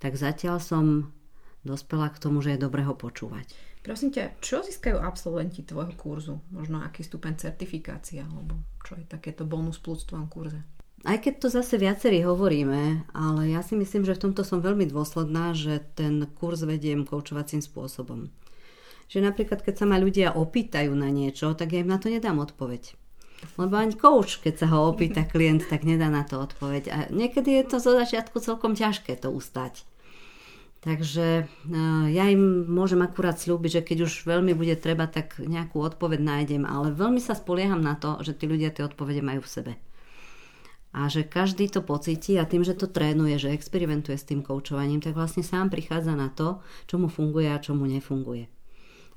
tak 0.00 0.16
zatiaľ 0.16 0.64
som 0.64 1.12
dospela 1.60 2.08
k 2.08 2.20
tomu, 2.24 2.40
že 2.40 2.56
je 2.56 2.64
dobre 2.64 2.88
ho 2.88 2.96
počúvať. 2.96 3.52
Prosím 3.84 4.16
ťa, 4.16 4.40
čo 4.40 4.64
získajú 4.64 4.96
absolventi 4.96 5.60
tvojho 5.60 5.92
kurzu? 6.00 6.40
Možno 6.48 6.80
aký 6.80 7.04
stupeň 7.04 7.36
certifikácia, 7.36 8.24
alebo 8.24 8.56
čo 8.80 8.96
je 8.96 9.04
takéto 9.04 9.44
bonus 9.44 9.76
plus 9.76 10.08
v 10.08 10.16
tvojom 10.16 10.28
kurze? 10.32 10.60
Aj 11.04 11.20
keď 11.20 11.34
to 11.36 11.48
zase 11.52 11.76
viacerí 11.76 12.24
hovoríme, 12.24 13.04
ale 13.12 13.52
ja 13.52 13.60
si 13.60 13.76
myslím, 13.76 14.08
že 14.08 14.16
v 14.16 14.22
tomto 14.28 14.40
som 14.40 14.64
veľmi 14.64 14.88
dôsledná, 14.88 15.52
že 15.52 15.84
ten 15.92 16.24
kurz 16.40 16.64
vediem 16.64 17.04
koučovacím 17.04 17.60
spôsobom. 17.60 18.32
Že 19.12 19.28
napríklad, 19.28 19.60
keď 19.60 19.84
sa 19.84 19.86
ma 19.86 20.00
ľudia 20.00 20.32
opýtajú 20.32 20.96
na 20.96 21.12
niečo, 21.12 21.52
tak 21.52 21.76
ja 21.76 21.84
im 21.84 21.92
na 21.92 22.00
to 22.00 22.08
nedám 22.08 22.40
odpoveď. 22.40 22.96
Lebo 23.60 23.76
ani 23.76 23.92
coach, 24.00 24.40
keď 24.40 24.64
sa 24.64 24.66
ho 24.72 24.88
opýta 24.88 25.28
klient, 25.28 25.68
tak 25.68 25.84
nedá 25.84 26.08
na 26.08 26.24
to 26.24 26.40
odpoveď. 26.40 26.84
A 26.88 26.96
niekedy 27.12 27.52
je 27.60 27.64
to 27.68 27.76
zo 27.84 27.92
začiatku 27.92 28.40
celkom 28.40 28.72
ťažké 28.72 29.20
to 29.20 29.28
ustať. 29.28 29.84
Takže 30.84 31.28
e, 31.40 31.44
ja 32.12 32.24
im 32.28 32.68
môžem 32.68 33.00
akurát 33.00 33.40
slúbiť, 33.40 33.80
že 33.80 33.84
keď 33.84 33.98
už 34.04 34.28
veľmi 34.28 34.52
bude 34.52 34.76
treba, 34.76 35.08
tak 35.08 35.40
nejakú 35.40 35.80
odpoveď 35.80 36.20
nájdem, 36.20 36.64
ale 36.68 36.92
veľmi 36.92 37.20
sa 37.20 37.32
spolieham 37.36 37.80
na 37.80 37.96
to, 37.96 38.20
že 38.20 38.36
tí 38.36 38.44
ľudia 38.44 38.72
tie 38.72 38.84
odpovede 38.84 39.24
majú 39.24 39.44
v 39.44 39.52
sebe. 39.52 39.72
A 40.94 41.10
že 41.10 41.26
každý 41.26 41.66
to 41.66 41.82
pocíti 41.82 42.38
a 42.38 42.46
tým, 42.46 42.62
že 42.62 42.78
to 42.78 42.86
trénuje, 42.86 43.34
že 43.34 43.50
experimentuje 43.50 44.14
s 44.14 44.30
tým 44.30 44.46
koučovaním, 44.46 45.02
tak 45.02 45.18
vlastne 45.18 45.42
sám 45.42 45.68
prichádza 45.68 46.14
na 46.14 46.30
to, 46.30 46.62
čo 46.86 47.02
mu 47.02 47.10
funguje 47.10 47.50
a 47.50 47.58
čo 47.58 47.74
mu 47.74 47.84
nefunguje. 47.90 48.46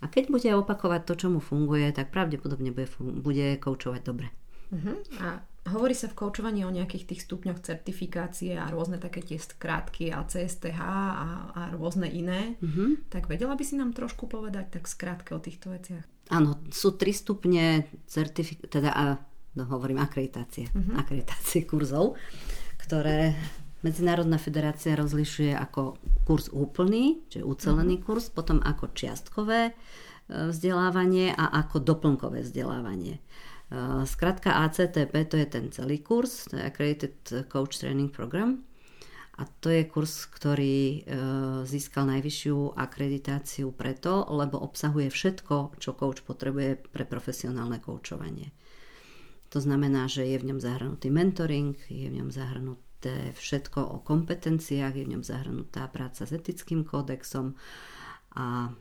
A 0.02 0.10
keď 0.10 0.34
bude 0.34 0.50
opakovať 0.58 1.02
to, 1.06 1.14
čo 1.14 1.28
mu 1.30 1.38
funguje, 1.38 1.90
tak 1.94 2.10
pravdepodobne 2.10 2.74
bude, 2.74 2.90
bude 2.98 3.62
koučovať 3.62 4.02
dobre. 4.02 4.28
Uh-huh. 4.74 4.98
A 5.22 5.42
Hovorí 5.68 5.92
sa 5.92 6.08
v 6.08 6.16
koučovaní 6.16 6.64
o 6.64 6.72
nejakých 6.72 7.12
tých 7.12 7.22
stupňoch 7.28 7.60
certifikácie 7.60 8.56
a 8.56 8.72
rôzne 8.72 9.04
také 9.04 9.20
tie 9.20 9.36
skrátky 9.36 10.16
a 10.16 10.24
CSTH 10.24 10.80
a, 10.80 11.30
a 11.52 11.62
rôzne 11.76 12.08
iné. 12.08 12.56
Mm-hmm. 12.64 13.12
Tak 13.12 13.28
vedela 13.28 13.52
by 13.52 13.64
si 13.68 13.76
nám 13.76 13.92
trošku 13.92 14.32
povedať 14.32 14.80
tak 14.80 14.88
skrátke 14.88 15.36
o 15.36 15.44
týchto 15.44 15.76
veciach? 15.76 16.08
Áno, 16.32 16.60
sú 16.72 16.96
tri 16.96 17.12
stupne 17.12 17.88
certifik- 18.08 18.64
teda 18.72 19.20
no, 19.58 19.66
hovorím 19.66 20.06
akreditácie, 20.06 20.70
mm-hmm. 20.70 20.96
akreditácie 21.02 21.66
kurzov, 21.66 22.14
ktoré 22.78 23.34
Medzinárodná 23.82 24.42
federácia 24.42 24.98
rozlišuje 24.98 25.54
ako 25.54 26.02
kurz 26.26 26.50
úplný, 26.50 27.26
čiže 27.30 27.46
ucelený 27.46 28.02
mm-hmm. 28.02 28.10
kurz, 28.10 28.30
potom 28.34 28.58
ako 28.62 28.90
čiastkové 28.94 29.70
e, 29.70 29.74
vzdelávanie 30.50 31.34
a 31.34 31.54
ako 31.62 31.86
doplnkové 31.86 32.42
vzdelávanie. 32.42 33.22
Skratka 34.08 34.50
eh, 34.56 34.64
ACTP 34.64 35.14
to 35.28 35.36
je 35.36 35.48
ten 35.48 35.66
celý 35.72 36.00
kurz, 36.00 36.48
to 36.48 36.56
je 36.56 36.64
Accredited 36.64 37.52
Coach 37.52 37.80
Training 37.84 38.12
Program. 38.12 38.64
A 39.38 39.46
to 39.46 39.70
je 39.70 39.86
kurz, 39.86 40.26
ktorý 40.34 40.78
eh, 40.78 41.02
získal 41.68 42.08
najvyššiu 42.10 42.74
akreditáciu 42.74 43.70
preto, 43.76 44.26
lebo 44.32 44.58
obsahuje 44.64 45.12
všetko, 45.12 45.78
čo 45.78 45.94
coach 45.94 46.24
potrebuje 46.24 46.90
pre 46.90 47.04
profesionálne 47.04 47.84
koučovanie. 47.84 48.56
To 49.50 49.60
znamená, 49.64 50.12
že 50.12 50.28
je 50.28 50.38
v 50.38 50.48
ňom 50.54 50.60
zahrnutý 50.60 51.08
mentoring, 51.08 51.78
je 51.88 52.08
v 52.12 52.18
ňom 52.20 52.30
zahrnuté 52.30 53.32
všetko 53.34 53.80
o 53.80 53.98
kompetenciách, 54.04 54.94
je 54.96 55.04
v 55.08 55.12
ňom 55.16 55.24
zahrnutá 55.24 55.88
práca 55.88 56.28
s 56.28 56.32
etickým 56.36 56.84
kódexom 56.84 57.56
a 58.36 58.76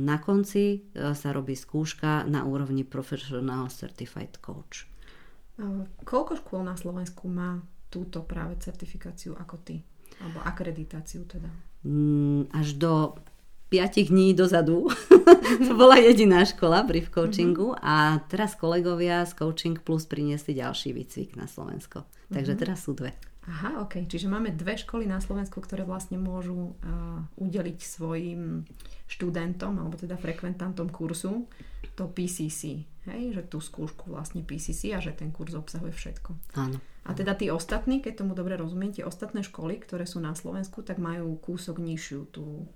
na 0.00 0.16
konci 0.24 0.64
e, 0.72 1.12
sa 1.12 1.28
robí 1.28 1.52
skúška 1.52 2.24
na 2.24 2.48
úrovni 2.48 2.80
Professional 2.80 3.68
Certified 3.68 4.40
Coach. 4.40 4.88
Koľko 6.00 6.40
škôl 6.40 6.64
na 6.64 6.74
Slovensku 6.74 7.28
má 7.28 7.60
túto 7.92 8.24
práve 8.24 8.56
certifikáciu 8.58 9.36
ako 9.36 9.60
ty? 9.60 9.84
Alebo 10.18 10.40
akreditáciu 10.42 11.28
teda? 11.28 11.50
Mm, 11.84 12.48
až 12.50 12.80
do 12.80 12.92
5 13.74 14.08
dní 14.08 14.34
dozadu 14.34 14.86
to 15.66 15.74
bola 15.74 15.98
jediná 15.98 16.46
škola 16.46 16.86
brief 16.86 17.10
coachingu 17.10 17.74
mm-hmm. 17.74 17.82
a 17.82 18.22
teraz 18.30 18.54
kolegovia 18.54 19.26
z 19.26 19.34
Coaching 19.34 19.82
Plus 19.82 20.06
priniesli 20.06 20.54
ďalší 20.54 20.94
výcvik 20.94 21.34
na 21.34 21.50
Slovensko. 21.50 22.06
Takže 22.30 22.54
mm-hmm. 22.54 22.62
teraz 22.62 22.86
sú 22.86 22.94
dve. 22.94 23.18
Aha, 23.50 23.82
ok. 23.82 24.06
Čiže 24.06 24.30
máme 24.30 24.54
dve 24.54 24.78
školy 24.78 25.10
na 25.10 25.18
Slovensku, 25.18 25.58
ktoré 25.58 25.82
vlastne 25.82 26.22
môžu 26.22 26.78
uh, 26.78 27.18
udeliť 27.34 27.78
svojim 27.82 28.62
študentom, 29.10 29.74
alebo 29.74 29.98
teda 29.98 30.14
frekventantom 30.22 30.94
kurzu 30.94 31.50
to 31.98 32.06
PCC. 32.06 32.86
Hej? 33.10 33.34
Že 33.34 33.42
tú 33.50 33.58
skúšku 33.58 34.06
vlastne 34.06 34.46
PCC 34.46 34.94
a 34.94 35.02
že 35.02 35.10
ten 35.10 35.34
kurz 35.34 35.58
obsahuje 35.58 35.90
všetko. 35.90 36.30
Áno. 36.62 36.78
A 37.04 37.10
teda 37.10 37.34
tí 37.34 37.50
ostatní, 37.50 37.98
keď 37.98 38.22
tomu 38.22 38.38
dobre 38.38 38.54
rozumiete, 38.54 39.02
ostatné 39.02 39.42
školy, 39.42 39.82
ktoré 39.82 40.06
sú 40.06 40.22
na 40.22 40.32
Slovensku, 40.32 40.86
tak 40.86 41.02
majú 41.02 41.36
kúsok 41.42 41.82
nižšiu 41.82 42.20
tú 42.30 42.70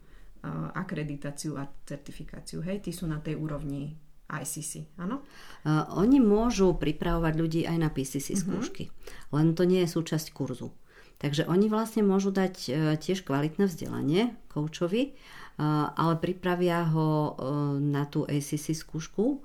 akreditáciu 0.74 1.58
a 1.58 1.66
certifikáciu. 1.86 2.62
Hej? 2.62 2.86
Tí 2.86 2.90
sú 2.94 3.10
na 3.10 3.18
tej 3.18 3.38
úrovni 3.38 3.98
ICC, 4.28 5.00
áno? 5.00 5.24
Uh, 5.64 5.88
oni 5.96 6.20
môžu 6.20 6.76
pripravovať 6.76 7.34
ľudí 7.34 7.60
aj 7.64 7.76
na 7.80 7.88
PCC 7.88 8.36
uh-huh. 8.36 8.44
Mhm. 8.44 8.44
skúšky, 8.44 8.84
len 9.32 9.56
to 9.56 9.64
nie 9.64 9.80
je 9.84 9.94
súčasť 9.96 10.36
kurzu. 10.36 10.70
Takže 11.18 11.50
oni 11.50 11.66
vlastne 11.66 12.06
môžu 12.06 12.30
dať 12.30 12.54
uh, 12.68 12.94
tiež 13.00 13.24
kvalitné 13.24 13.66
vzdelanie 13.66 14.36
koučovi, 14.52 15.16
uh, 15.16 15.90
ale 15.96 16.20
pripravia 16.20 16.84
ho 16.92 17.08
uh, 17.08 17.34
na 17.80 18.04
tú 18.04 18.28
ACC 18.28 18.76
skúšku 18.76 19.40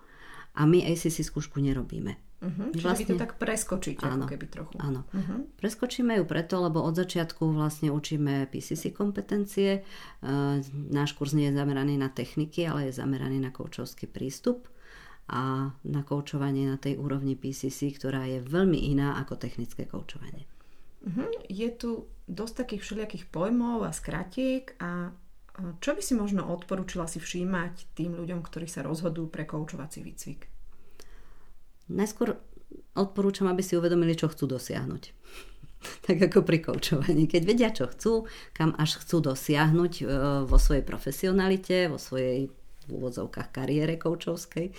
a 0.54 0.68
my 0.68 0.84
ACC 0.84 1.24
skúšku 1.24 1.64
nerobíme. 1.64 2.20
Uh-huh. 2.44 2.76
Čiže 2.76 2.84
vlastne... 2.84 3.00
vy 3.00 3.06
to 3.08 3.16
tak 3.16 3.34
preskočíte, 3.40 4.04
áno, 4.04 4.28
ako 4.28 4.36
keby 4.36 4.46
trochu. 4.52 4.76
Áno. 4.84 5.08
Uh-huh. 5.16 5.48
Preskočíme 5.56 6.20
ju 6.20 6.28
preto, 6.28 6.60
lebo 6.60 6.84
od 6.84 7.00
začiatku 7.00 7.56
vlastne 7.56 7.88
učíme 7.88 8.52
PCC 8.52 8.92
kompetencie. 8.92 9.88
Uh, 10.20 10.60
náš 10.92 11.16
kurz 11.16 11.32
nie 11.32 11.48
je 11.48 11.56
zameraný 11.56 11.96
na 11.96 12.12
techniky, 12.12 12.68
ale 12.68 12.92
je 12.92 13.00
zameraný 13.00 13.40
na 13.40 13.56
koučovský 13.56 14.12
prístup 14.12 14.68
a 15.32 15.72
na 15.88 16.02
koučovanie 16.04 16.68
na 16.68 16.76
tej 16.76 17.00
úrovni 17.00 17.40
PCC, 17.40 17.96
ktorá 17.96 18.28
je 18.28 18.44
veľmi 18.44 18.92
iná 18.92 19.16
ako 19.24 19.40
technické 19.40 19.88
koučovanie. 19.88 20.44
Uh-huh. 21.08 21.32
Je 21.48 21.72
tu 21.72 22.12
dosť 22.28 22.68
takých 22.68 22.84
všelijakých 22.84 23.26
pojmov 23.32 23.88
a 23.88 23.96
skratiek 23.96 24.76
a 24.84 25.16
čo 25.54 25.94
by 25.94 26.02
si 26.02 26.18
možno 26.18 26.50
odporúčila 26.50 27.06
si 27.06 27.22
všímať 27.22 27.94
tým 27.94 28.18
ľuďom, 28.18 28.42
ktorí 28.42 28.66
sa 28.66 28.82
rozhodujú 28.82 29.30
pre 29.30 29.46
koučovací 29.46 30.02
výcvik? 30.02 30.53
Najskôr 31.94 32.42
odporúčam, 32.98 33.46
aby 33.48 33.62
si 33.62 33.78
uvedomili, 33.78 34.18
čo 34.18 34.28
chcú 34.30 34.50
dosiahnuť. 34.50 35.04
tak 36.06 36.18
ako 36.20 36.44
pri 36.44 36.64
koučovaní. 36.64 37.28
Keď 37.28 37.42
vedia, 37.44 37.70
čo 37.70 37.88
chcú, 37.92 38.26
kam 38.56 38.74
až 38.80 39.04
chcú 39.04 39.20
dosiahnuť 39.20 39.94
e, 40.02 40.04
vo 40.48 40.58
svojej 40.58 40.84
profesionalite, 40.84 41.92
vo 41.92 42.00
svojej 42.00 42.50
v 42.84 43.00
úvodzovkách 43.00 43.56
kariére 43.56 43.96
koučovskej, 43.96 44.76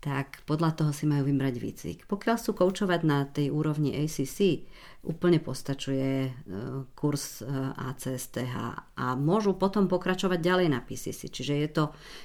tak 0.00 0.44
podľa 0.46 0.76
toho 0.76 0.92
si 0.92 1.08
majú 1.08 1.26
vybrať 1.26 1.54
výcvik. 1.58 1.98
Pokiaľ 2.06 2.36
sú 2.38 2.54
koučovať 2.54 3.00
na 3.02 3.26
tej 3.26 3.50
úrovni 3.50 3.90
ACC, 3.96 4.62
úplne 5.06 5.38
postačuje 5.38 6.12
e, 6.26 6.30
kurz 6.98 7.40
e, 7.40 7.48
ACSTH 7.74 8.54
a 8.98 9.06
môžu 9.14 9.54
potom 9.54 9.86
pokračovať 9.86 10.38
ďalej 10.42 10.68
na 10.68 10.82
PCC. 10.82 11.30
Čiže 11.30 11.54
je 11.58 11.68
to, 11.70 11.84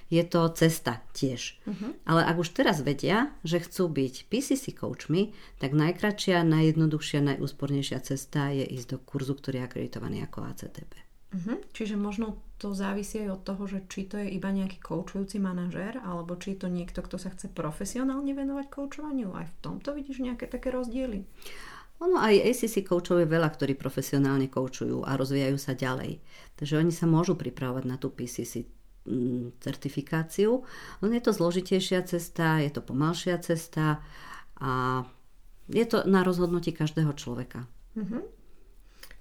je 0.10 0.24
to 0.25 0.42
cesta 0.58 1.00
tiež. 1.13 1.62
Uh-huh. 1.63 1.94
Ale 2.10 2.25
ak 2.25 2.42
už 2.42 2.51
teraz 2.51 2.82
vedia, 2.82 3.32
že 3.46 3.62
chcú 3.62 3.88
byť 3.88 4.28
PCC 4.28 4.74
coachmi, 4.75 5.32
tak 5.62 5.78
najkračšia, 5.78 6.42
najjednoduchšia, 6.42 7.22
najúspornejšia 7.24 8.00
cesta 8.01 8.50
je 8.51 8.66
ísť 8.66 8.88
do 8.94 8.98
kurzu, 9.00 9.38
ktorý 9.38 9.62
je 9.62 9.66
akreditovaný 9.70 10.18
ako 10.25 10.50
ACTP. 10.50 10.94
Uh-huh. 11.32 11.58
Čiže 11.72 11.96
možno 11.96 12.42
to 12.62 12.77
závisí 12.77 13.25
aj 13.25 13.30
od 13.34 13.41
toho, 13.41 13.63
že 13.65 13.80
či 13.89 14.06
to 14.06 14.22
je 14.22 14.38
iba 14.38 14.53
nejaký 14.53 14.77
koučujúci 14.77 15.41
manažér, 15.41 15.98
alebo 16.06 16.38
či 16.38 16.53
je 16.53 16.62
to 16.62 16.68
niekto, 16.70 17.01
kto 17.01 17.18
sa 17.18 17.34
chce 17.34 17.50
profesionálne 17.50 18.38
venovať 18.38 18.70
koučovaniu. 18.70 19.34
Aj 19.34 19.50
v 19.50 19.56
tomto 19.65 19.98
vidíš 19.98 20.22
nejaké 20.22 20.46
také 20.46 20.70
rozdiely? 20.70 21.25
Ono 22.06 22.22
aj 22.22 22.38
ACC 22.38 22.86
koučov 22.86 23.25
je 23.25 23.27
veľa, 23.30 23.50
ktorí 23.50 23.74
profesionálne 23.74 24.46
koučujú 24.46 25.01
a 25.01 25.18
rozvíjajú 25.18 25.58
sa 25.58 25.74
ďalej. 25.74 26.22
Takže 26.53 26.77
oni 26.77 26.94
sa 26.94 27.10
môžu 27.10 27.34
pripravovať 27.34 27.84
na 27.89 27.98
tú 27.98 28.13
PCC 28.13 28.70
mm, 29.10 29.58
certifikáciu. 29.58 30.62
Len 31.01 31.12
je 31.18 31.22
to 31.25 31.34
zložitejšia 31.34 32.06
cesta, 32.06 32.62
je 32.62 32.70
to 32.70 32.86
pomalšia 32.86 33.41
cesta 33.41 34.06
a 34.62 35.01
je 35.65 35.86
to 35.89 36.06
na 36.06 36.22
rozhodnutí 36.22 36.74
každého 36.74 37.13
človeka. 37.18 37.65
Uh-huh. 37.98 38.22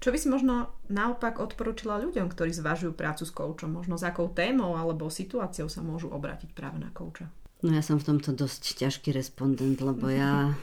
Čo 0.01 0.09
by 0.09 0.17
si 0.17 0.33
možno 0.33 0.73
naopak 0.89 1.37
odporúčila 1.37 2.01
ľuďom, 2.01 2.25
ktorí 2.33 2.49
zvažujú 2.57 2.97
prácu 2.97 3.21
s 3.21 3.29
koučom? 3.29 3.69
Možno 3.69 4.01
s 4.01 4.03
akou 4.03 4.33
témou 4.33 4.73
alebo 4.73 5.13
situáciou 5.13 5.69
sa 5.69 5.85
môžu 5.85 6.09
obrátiť 6.09 6.57
práve 6.57 6.81
na 6.81 6.89
kouča? 6.89 7.29
No 7.61 7.69
ja 7.77 7.85
som 7.85 8.01
v 8.01 8.09
tomto 8.09 8.33
dosť 8.33 8.81
ťažký 8.81 9.13
respondent, 9.13 9.77
lebo 9.77 10.09
ja 10.09 10.57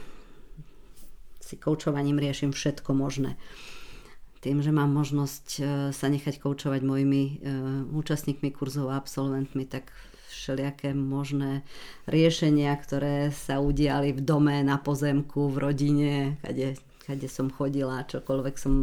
si 1.38 1.54
koučovaním 1.54 2.18
riešim 2.18 2.50
všetko 2.50 2.90
možné. 2.98 3.38
tým, 4.42 4.58
že 4.58 4.74
mám 4.74 4.90
možnosť 4.90 5.46
e, 5.58 5.60
sa 5.94 6.06
nechať 6.10 6.42
koučovať 6.42 6.82
mojimi 6.82 7.22
e, 7.22 7.32
účastníkmi 7.94 8.50
kurzov 8.54 8.90
a 8.90 8.98
absolventmi, 8.98 9.66
tak 9.66 9.94
všelijaké 10.30 10.94
možné 10.94 11.62
riešenia, 12.10 12.74
ktoré 12.74 13.30
sa 13.30 13.62
udiali 13.62 14.14
v 14.14 14.20
dome, 14.22 14.62
na 14.66 14.78
pozemku, 14.78 15.50
v 15.50 15.56
rodine, 15.58 16.14
kade, 16.42 16.78
kade 17.08 17.24
som 17.24 17.48
chodila, 17.48 18.04
čokoľvek 18.04 18.54
som, 18.60 18.74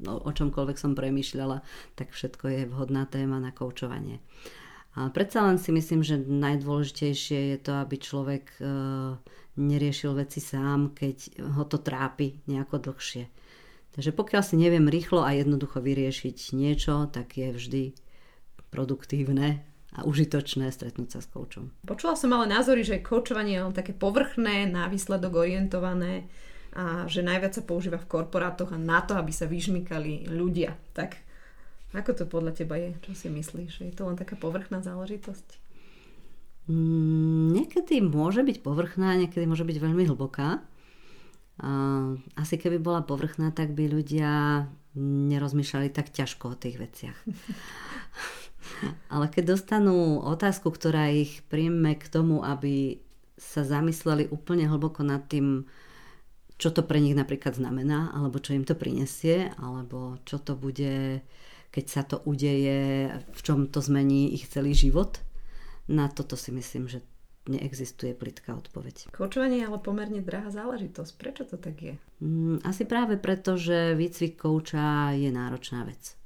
no, 0.00 0.12
o 0.16 0.30
čomkoľvek 0.32 0.80
som 0.80 0.96
premyšľala, 0.96 1.60
tak 1.92 2.16
všetko 2.16 2.44
je 2.48 2.62
vhodná 2.72 3.04
téma 3.04 3.36
na 3.36 3.52
koučovanie. 3.52 4.24
A 4.96 5.12
predsa 5.12 5.44
len 5.44 5.60
si 5.60 5.68
myslím, 5.74 6.00
že 6.00 6.16
najdôležitejšie 6.16 7.38
je 7.52 7.58
to, 7.60 7.72
aby 7.82 7.96
človek 8.00 8.44
e, 8.56 8.64
neriešil 9.60 10.16
veci 10.16 10.40
sám, 10.40 10.96
keď 10.96 11.44
ho 11.58 11.68
to 11.68 11.82
trápi 11.82 12.40
nejako 12.48 12.80
dlhšie. 12.80 13.28
Takže 13.92 14.10
pokiaľ 14.16 14.42
si 14.42 14.56
neviem 14.56 14.86
rýchlo 14.88 15.20
a 15.20 15.36
jednoducho 15.36 15.84
vyriešiť 15.84 16.56
niečo, 16.56 17.10
tak 17.12 17.36
je 17.36 17.52
vždy 17.52 17.84
produktívne 18.70 19.62
a 19.94 20.02
užitočné 20.02 20.70
stretnúť 20.74 21.18
sa 21.18 21.20
s 21.22 21.30
koučom. 21.30 21.70
Počula 21.86 22.18
som 22.18 22.34
ale 22.34 22.50
názory, 22.50 22.82
že 22.82 23.02
koučovanie 23.02 23.54
je 23.58 23.62
len 23.62 23.74
také 23.74 23.94
povrchné, 23.94 24.66
na 24.66 24.90
výsledok 24.90 25.46
orientované 25.46 26.26
a 26.74 27.06
že 27.06 27.22
najviac 27.22 27.54
sa 27.54 27.62
používa 27.62 28.02
v 28.02 28.10
korporátoch 28.10 28.74
a 28.74 28.78
na 28.78 28.98
to, 29.00 29.14
aby 29.14 29.30
sa 29.30 29.46
vyžmykali 29.46 30.26
ľudia. 30.26 30.74
Tak 30.90 31.14
ako 31.94 32.10
to 32.18 32.24
podľa 32.26 32.58
teba 32.58 32.74
je? 32.74 32.98
Čo 33.06 33.14
si 33.14 33.30
myslíš? 33.30 33.86
Je 33.86 33.94
to 33.94 34.10
len 34.10 34.18
taká 34.18 34.34
povrchná 34.34 34.82
záležitosť? 34.82 35.62
Mm, 36.66 37.54
niekedy 37.54 38.02
môže 38.02 38.42
byť 38.42 38.58
povrchná, 38.66 39.14
niekedy 39.14 39.46
môže 39.46 39.62
byť 39.62 39.78
veľmi 39.78 40.04
hlboká. 40.10 40.66
Asi 42.34 42.58
keby 42.58 42.82
bola 42.82 43.06
povrchná, 43.06 43.54
tak 43.54 43.78
by 43.78 43.86
ľudia 43.86 44.66
nerozmýšľali 44.98 45.94
tak 45.94 46.10
ťažko 46.10 46.54
o 46.54 46.58
tých 46.58 46.82
veciach. 46.82 47.18
Ale 49.14 49.30
keď 49.30 49.54
dostanú 49.54 50.18
otázku, 50.18 50.74
ktorá 50.74 51.14
ich 51.14 51.46
príjme 51.46 51.94
k 51.94 52.10
tomu, 52.10 52.42
aby 52.42 52.98
sa 53.38 53.62
zamysleli 53.62 54.30
úplne 54.34 54.66
hlboko 54.66 55.06
nad 55.06 55.22
tým, 55.30 55.68
čo 56.58 56.70
to 56.70 56.86
pre 56.86 57.02
nich 57.02 57.18
napríklad 57.18 57.58
znamená, 57.58 58.14
alebo 58.14 58.38
čo 58.38 58.54
im 58.54 58.62
to 58.62 58.78
prinesie, 58.78 59.50
alebo 59.58 60.22
čo 60.22 60.38
to 60.38 60.54
bude, 60.54 61.22
keď 61.74 61.84
sa 61.90 62.02
to 62.06 62.22
udeje, 62.22 63.10
v 63.10 63.40
čom 63.42 63.66
to 63.66 63.82
zmení 63.82 64.30
ich 64.30 64.46
celý 64.46 64.70
život. 64.74 65.18
Na 65.90 66.08
toto 66.08 66.38
si 66.38 66.54
myslím, 66.54 66.88
že 66.88 67.04
neexistuje 67.44 68.16
plitká 68.16 68.56
odpoveď. 68.56 69.12
Koučovanie 69.12 69.60
je 69.60 69.68
ale 69.68 69.76
pomerne 69.76 70.24
drahá 70.24 70.48
záležitosť. 70.48 71.12
Prečo 71.20 71.44
to 71.44 71.60
tak 71.60 71.76
je? 71.76 71.94
Mm, 72.24 72.64
asi 72.64 72.88
práve 72.88 73.20
preto, 73.20 73.60
že 73.60 73.92
výcvik 73.92 74.40
kouča 74.40 75.12
je 75.12 75.28
náročná 75.28 75.84
vec. 75.84 76.16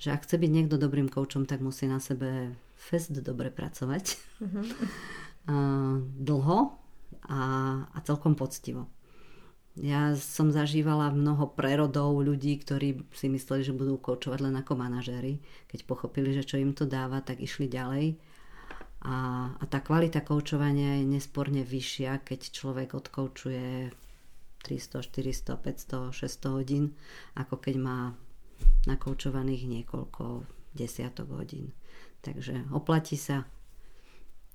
Že 0.00 0.08
ak 0.16 0.24
chce 0.24 0.36
byť 0.40 0.50
niekto 0.50 0.80
dobrým 0.80 1.12
koučom, 1.12 1.44
tak 1.44 1.60
musí 1.60 1.84
na 1.84 2.00
sebe 2.00 2.56
fest 2.76 3.12
dobre 3.12 3.50
pracovať. 3.50 4.04
Uh-huh. 5.44 6.00
Dlho 6.20 6.58
a, 7.28 7.40
a 7.84 7.98
celkom 8.00 8.32
poctivo. 8.32 8.88
Ja 9.74 10.14
som 10.14 10.54
zažívala 10.54 11.10
mnoho 11.10 11.50
prerodov 11.50 12.22
ľudí, 12.22 12.62
ktorí 12.62 13.10
si 13.10 13.26
mysleli, 13.26 13.66
že 13.66 13.74
budú 13.74 13.98
koučovať 13.98 14.38
len 14.46 14.54
ako 14.54 14.78
manažéri. 14.78 15.42
Keď 15.66 15.82
pochopili, 15.82 16.30
že 16.30 16.46
čo 16.46 16.62
im 16.62 16.70
to 16.70 16.86
dáva, 16.86 17.18
tak 17.18 17.42
išli 17.42 17.66
ďalej 17.66 18.14
a, 19.04 19.16
a 19.60 19.64
tá 19.68 19.84
kvalita 19.84 20.24
koučovania 20.24 20.96
je 20.96 21.04
nesporne 21.04 21.60
vyššia, 21.60 22.24
keď 22.24 22.40
človek 22.56 22.96
odkoučuje 22.96 23.92
300, 24.64 25.04
400, 25.04 25.60
500, 25.60 26.16
600 26.16 26.56
hodín, 26.56 26.96
ako 27.36 27.60
keď 27.60 27.74
má 27.76 27.98
nakoučovaných 28.88 29.68
niekoľko 29.68 30.48
desiatok 30.72 31.36
hodín. 31.36 31.76
Takže 32.24 32.72
oplatí 32.72 33.20
sa 33.20 33.44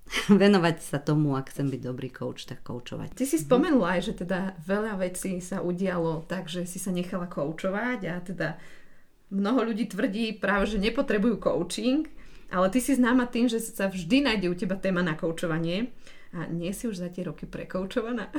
venovať 0.42 0.82
sa 0.82 0.98
tomu, 0.98 1.38
ak 1.38 1.54
chcem 1.54 1.70
byť 1.70 1.82
dobrý 1.82 2.10
coach, 2.10 2.50
tak 2.50 2.66
koučovať. 2.66 3.14
Ty 3.14 3.26
si 3.26 3.38
spomenula 3.38 3.98
aj, 3.98 4.02
že 4.10 4.14
teda 4.26 4.58
veľa 4.66 4.98
vecí 4.98 5.38
sa 5.40 5.62
udialo 5.62 6.26
tak, 6.26 6.50
že 6.50 6.66
si 6.66 6.82
sa 6.82 6.90
nechala 6.90 7.30
koučovať 7.30 8.00
a 8.10 8.16
teda 8.22 8.48
mnoho 9.30 9.70
ľudí 9.70 9.86
tvrdí 9.86 10.38
práve, 10.42 10.66
že 10.66 10.82
nepotrebujú 10.82 11.38
coaching, 11.38 12.10
ale 12.50 12.74
ty 12.74 12.82
si 12.82 12.98
známa 12.98 13.30
tým, 13.30 13.46
že 13.46 13.62
sa 13.62 13.86
vždy 13.86 14.26
nájde 14.26 14.48
u 14.50 14.56
teba 14.58 14.74
téma 14.74 15.06
na 15.06 15.14
koučovanie. 15.14 15.94
A 16.30 16.46
nie 16.46 16.70
si 16.78 16.86
už 16.86 17.02
za 17.02 17.10
tie 17.10 17.26
roky 17.26 17.50
prekoučovaná? 17.50 18.30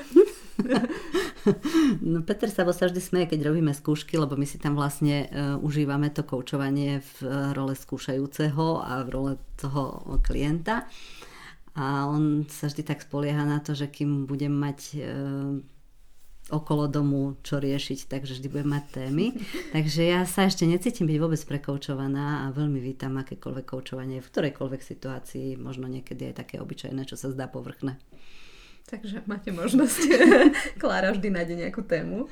no 2.06 2.22
Peter 2.22 2.46
sa 2.46 2.62
sa 2.70 2.86
vždy 2.86 3.02
smeje, 3.02 3.34
keď 3.34 3.50
robíme 3.50 3.74
skúšky, 3.74 4.14
lebo 4.14 4.38
my 4.38 4.46
si 4.46 4.62
tam 4.62 4.78
vlastne 4.78 5.26
uh, 5.26 5.58
užívame 5.58 6.06
to 6.14 6.22
koučovanie 6.22 7.02
v 7.02 7.14
uh, 7.26 7.50
role 7.50 7.74
skúšajúceho 7.74 8.78
a 8.78 9.02
v 9.02 9.08
role 9.10 9.32
toho 9.58 10.06
klienta. 10.22 10.86
A 11.78 12.10
on 12.10 12.46
sa 12.50 12.66
vždy 12.66 12.82
tak 12.82 13.06
spolieha 13.06 13.46
na 13.46 13.62
to, 13.62 13.78
že 13.78 13.86
kým 13.86 14.26
budem 14.26 14.50
mať 14.50 14.78
uh, 14.98 15.54
okolo 16.50 16.90
domu 16.90 17.38
čo 17.46 17.62
riešiť, 17.62 18.10
takže 18.10 18.36
vždy 18.36 18.48
budem 18.50 18.70
mať 18.74 18.84
témy. 18.90 19.26
Takže 19.74 20.02
ja 20.02 20.26
sa 20.26 20.50
ešte 20.50 20.66
necítim 20.66 21.06
byť 21.06 21.18
vôbec 21.22 21.40
prekoučovaná 21.46 22.44
a 22.44 22.54
veľmi 22.54 22.82
vítam 22.82 23.14
akékoľvek 23.22 23.66
koučovanie 23.70 24.18
v 24.18 24.30
ktorejkoľvek 24.30 24.82
situácii, 24.82 25.56
možno 25.56 25.86
niekedy 25.86 26.34
aj 26.34 26.44
také 26.44 26.58
obyčajné, 26.58 27.06
čo 27.06 27.14
sa 27.14 27.30
zdá 27.30 27.46
povrchné. 27.46 27.96
Takže 28.90 29.22
máte 29.30 29.54
možnosť, 29.54 30.00
Klára 30.82 31.14
vždy 31.14 31.28
nájde 31.30 31.54
nejakú 31.62 31.86
tému. 31.86 32.26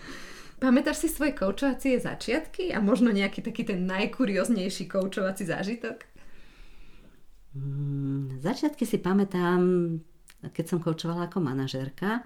Pamätáš 0.58 1.06
si 1.06 1.08
svoje 1.08 1.38
koučovacie 1.38 2.02
začiatky 2.02 2.74
a 2.74 2.82
možno 2.82 3.14
nejaký 3.14 3.46
taký 3.46 3.62
ten 3.62 3.86
najkurioznejší 3.86 4.90
koučovací 4.90 5.46
zážitok? 5.46 6.07
Mm, 7.58 8.38
začiatky 8.38 8.86
si 8.86 9.02
pamätám, 9.02 9.58
keď 10.54 10.64
som 10.70 10.78
koučovala 10.78 11.26
ako 11.26 11.42
manažérka. 11.42 12.22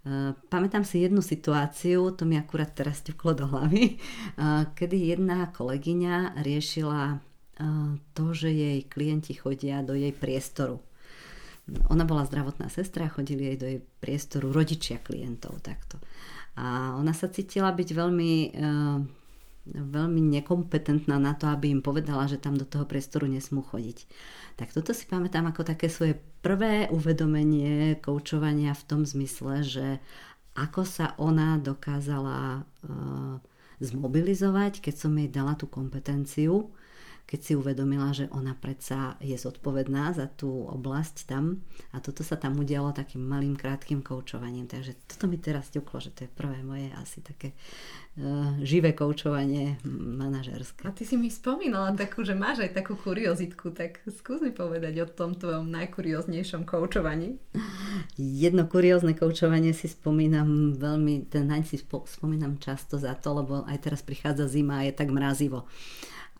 Eh, 0.00 0.32
pamätám 0.48 0.80
si 0.80 1.04
jednu 1.04 1.20
situáciu, 1.20 2.16
to 2.16 2.24
mi 2.24 2.40
akurát 2.40 2.72
teraz 2.72 3.04
ťuklo 3.04 3.36
do 3.36 3.44
hlavy, 3.44 4.00
eh, 4.00 4.64
kedy 4.72 5.12
jedna 5.12 5.52
kolegyňa 5.52 6.40
riešila 6.40 7.20
eh, 7.20 8.00
to, 8.16 8.32
že 8.32 8.48
jej 8.48 8.80
klienti 8.88 9.36
chodia 9.36 9.84
do 9.84 9.92
jej 9.92 10.16
priestoru. 10.16 10.80
Ona 11.92 12.08
bola 12.08 12.24
zdravotná 12.24 12.72
sestra, 12.72 13.12
chodili 13.12 13.52
jej 13.52 13.58
do 13.60 13.66
jej 13.68 13.80
priestoru 14.00 14.48
rodičia 14.48 15.04
klientov 15.04 15.60
takto. 15.60 16.00
A 16.56 16.96
ona 16.96 17.12
sa 17.12 17.28
cítila 17.28 17.70
byť 17.70 17.88
veľmi 17.94 18.32
veľmi 19.74 20.20
nekompetentná 20.40 21.16
na 21.18 21.34
to, 21.38 21.46
aby 21.50 21.70
im 21.70 21.82
povedala, 21.82 22.26
že 22.26 22.40
tam 22.40 22.58
do 22.58 22.66
toho 22.66 22.86
priestoru 22.86 23.30
nesmú 23.30 23.62
chodiť. 23.62 24.06
Tak 24.58 24.74
toto 24.74 24.92
si 24.92 25.08
pamätám 25.08 25.48
ako 25.48 25.64
také 25.64 25.88
svoje 25.88 26.18
prvé 26.44 26.90
uvedomenie 26.92 27.96
koučovania 28.02 28.76
v 28.76 28.86
tom 28.86 29.02
zmysle, 29.06 29.64
že 29.64 29.86
ako 30.58 30.82
sa 30.82 31.14
ona 31.16 31.56
dokázala 31.56 32.66
uh, 32.66 33.38
zmobilizovať, 33.80 34.84
keď 34.84 34.94
som 34.94 35.16
jej 35.16 35.30
dala 35.30 35.56
tú 35.56 35.70
kompetenciu 35.70 36.68
keď 37.30 37.40
si 37.46 37.52
uvedomila, 37.54 38.10
že 38.10 38.26
ona 38.34 38.58
predsa 38.58 39.14
je 39.22 39.38
zodpovedná 39.38 40.10
za 40.10 40.26
tú 40.26 40.66
oblasť 40.66 41.30
tam 41.30 41.62
a 41.94 42.02
toto 42.02 42.26
sa 42.26 42.34
tam 42.34 42.58
udialo 42.58 42.90
takým 42.90 43.22
malým 43.22 43.54
krátkým 43.54 44.02
koučovaním. 44.02 44.66
Takže 44.66 44.98
toto 45.06 45.30
mi 45.30 45.38
teraz 45.38 45.70
ťuklo, 45.70 46.02
že 46.02 46.10
to 46.10 46.26
je 46.26 46.30
prvé 46.34 46.58
moje 46.66 46.90
asi 46.98 47.22
také 47.22 47.54
uh, 47.54 48.58
živé 48.66 48.98
koučovanie 48.98 49.78
manažerské. 49.86 50.82
A 50.82 50.90
ty 50.90 51.06
si 51.06 51.14
mi 51.14 51.30
spomínala 51.30 51.94
takú, 51.94 52.26
že 52.26 52.34
máš 52.34 52.66
aj 52.66 52.74
takú 52.74 52.98
kuriozitku, 52.98 53.70
tak 53.78 54.02
skús 54.10 54.42
mi 54.42 54.50
povedať 54.50 54.98
o 54.98 55.06
tom 55.06 55.38
tvojom 55.38 55.70
najkurióznejšom 55.70 56.66
koučovaní. 56.66 57.38
Jedno 58.18 58.66
kuriózne 58.66 59.14
koučovanie 59.14 59.70
si 59.70 59.86
spomínam 59.86 60.74
veľmi, 60.74 61.30
ten 61.30 61.46
naň 61.46 61.62
si 61.62 61.78
spomínam 61.86 62.58
často 62.58 62.98
za 62.98 63.14
to, 63.14 63.38
lebo 63.38 63.62
aj 63.70 63.86
teraz 63.86 64.02
prichádza 64.02 64.50
zima 64.50 64.82
a 64.82 64.90
je 64.90 64.98
tak 64.98 65.14
mrazivo. 65.14 65.70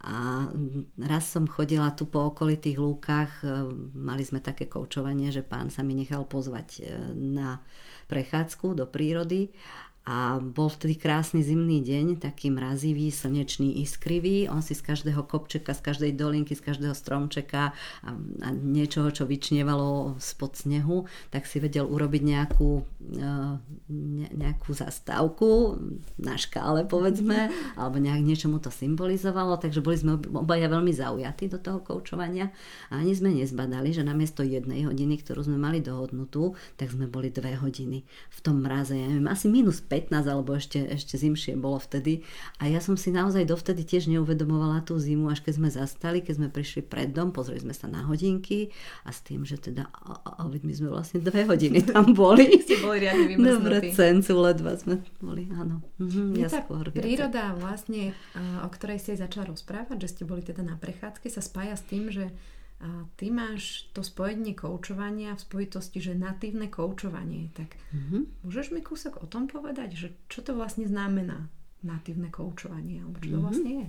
A 0.00 0.48
raz 0.96 1.28
som 1.28 1.44
chodila 1.44 1.92
tu 1.92 2.08
po 2.08 2.32
okolitých 2.32 2.80
lúkach, 2.80 3.44
e, 3.44 3.68
mali 3.92 4.24
sme 4.24 4.40
také 4.40 4.64
koučovanie, 4.64 5.28
že 5.28 5.44
pán 5.44 5.68
sa 5.68 5.84
mi 5.84 5.92
nechal 5.92 6.24
pozvať 6.24 6.68
e, 6.80 6.82
na 7.12 7.60
prechádzku 8.08 8.80
do 8.80 8.88
prírody 8.88 9.52
a 10.10 10.42
bol 10.42 10.66
vtedy 10.66 10.98
krásny 10.98 11.38
zimný 11.38 11.86
deň, 11.86 12.18
taký 12.18 12.50
mrazivý, 12.50 13.14
slnečný, 13.14 13.78
iskrivý. 13.86 14.50
On 14.50 14.58
si 14.58 14.74
z 14.74 14.82
každého 14.82 15.22
kopčeka, 15.22 15.70
z 15.70 15.86
každej 15.86 16.18
dolinky, 16.18 16.58
z 16.58 16.66
každého 16.66 16.98
stromčeka 16.98 17.70
a, 18.02 18.10
a 18.42 18.48
niečoho, 18.50 19.14
čo 19.14 19.22
vyčnievalo 19.22 20.18
spod 20.18 20.58
snehu, 20.58 21.06
tak 21.30 21.46
si 21.46 21.62
vedel 21.62 21.86
urobiť 21.86 22.22
nejakú, 22.26 22.82
ne, 23.06 24.26
nejakú 24.34 24.74
zastávku 24.74 25.78
na 26.18 26.34
škále, 26.34 26.90
povedzme, 26.90 27.54
alebo 27.78 28.02
nejak 28.02 28.26
niečo 28.26 28.50
mu 28.50 28.58
to 28.58 28.74
symbolizovalo, 28.74 29.62
takže 29.62 29.78
boli 29.78 29.94
sme 29.94 30.18
obaja 30.34 30.66
veľmi 30.66 30.90
zaujatí 30.90 31.46
do 31.46 31.62
toho 31.62 31.86
koučovania. 31.86 32.50
A 32.90 32.98
ani 32.98 33.14
sme 33.14 33.30
nezbadali, 33.30 33.94
že 33.94 34.02
namiesto 34.02 34.42
jednej 34.42 34.90
hodiny, 34.90 35.22
ktorú 35.22 35.46
sme 35.46 35.54
mali 35.54 35.78
dohodnutú, 35.78 36.58
tak 36.74 36.90
sme 36.90 37.06
boli 37.06 37.30
dve 37.30 37.54
hodiny 37.54 38.02
v 38.10 38.38
tom 38.42 38.66
mraze, 38.66 38.98
ja 38.98 39.06
neviem, 39.06 39.30
asi 39.30 39.46
minus 39.46 39.78
5 39.78 39.99
alebo 40.08 40.56
ešte, 40.56 40.80
ešte 40.80 41.20
zimšie 41.20 41.58
bolo 41.58 41.76
vtedy. 41.76 42.24
A 42.62 42.70
ja 42.70 42.80
som 42.80 42.96
si 42.96 43.12
naozaj 43.12 43.44
dovtedy 43.44 43.84
tiež 43.84 44.08
neuvedomovala 44.08 44.86
tú 44.86 44.96
zimu, 44.96 45.28
až 45.28 45.44
keď 45.44 45.52
sme 45.58 45.68
zastali, 45.68 46.18
keď 46.24 46.34
sme 46.40 46.48
prišli 46.48 46.80
pred 46.86 47.12
dom, 47.12 47.34
pozreli 47.34 47.60
sme 47.60 47.74
sa 47.76 47.90
na 47.90 48.06
hodinky 48.06 48.70
a 49.04 49.10
s 49.10 49.20
tým, 49.20 49.44
že 49.44 49.60
teda, 49.60 49.90
a, 49.90 50.12
a, 50.22 50.30
a 50.40 50.42
my 50.46 50.72
sme 50.72 50.88
vlastne 50.88 51.20
dve 51.20 51.44
hodiny 51.44 51.84
tam 51.84 52.14
boli. 52.14 52.46
Ste 52.64 52.80
boli 52.80 53.04
riadne 53.04 53.34
Dobre, 53.50 53.90
cencu 53.90 54.32
ledva 54.38 54.78
sme 54.78 55.02
boli, 55.18 55.50
áno. 55.52 55.82
Mhm, 55.98 56.38
ja 56.38 56.48
skôr 56.48 56.88
príroda 56.94 57.52
vlastne, 57.58 58.14
o 58.64 58.68
ktorej 58.70 59.02
ste 59.02 59.18
začala 59.18 59.50
rozprávať, 59.50 59.98
že 60.06 60.08
ste 60.16 60.22
boli 60.24 60.40
teda 60.40 60.62
na 60.62 60.78
prechádzke, 60.78 61.26
sa 61.26 61.42
spája 61.42 61.74
s 61.74 61.84
tým, 61.84 62.12
že 62.12 62.30
a 62.80 63.04
ty 63.20 63.28
máš 63.28 63.92
to 63.92 64.00
spojenie 64.00 64.56
koučovania 64.56 65.36
v 65.36 65.44
spojitosti, 65.44 66.00
že 66.00 66.16
natívne 66.16 66.72
koučovanie. 66.72 67.52
Tak 67.52 67.76
mm-hmm. 67.76 68.22
môžeš 68.48 68.72
mi 68.72 68.80
kúsok 68.80 69.20
o 69.20 69.28
tom 69.28 69.52
povedať, 69.52 69.92
že 69.92 70.08
čo 70.32 70.40
to 70.40 70.56
vlastne 70.56 70.88
znamená 70.88 71.52
natívne 71.84 72.32
koučovanie, 72.32 73.04
alebo 73.04 73.20
čo 73.20 73.28
to 73.28 73.32
mm-hmm. 73.36 73.44
vlastne 73.44 73.72
je? 73.84 73.88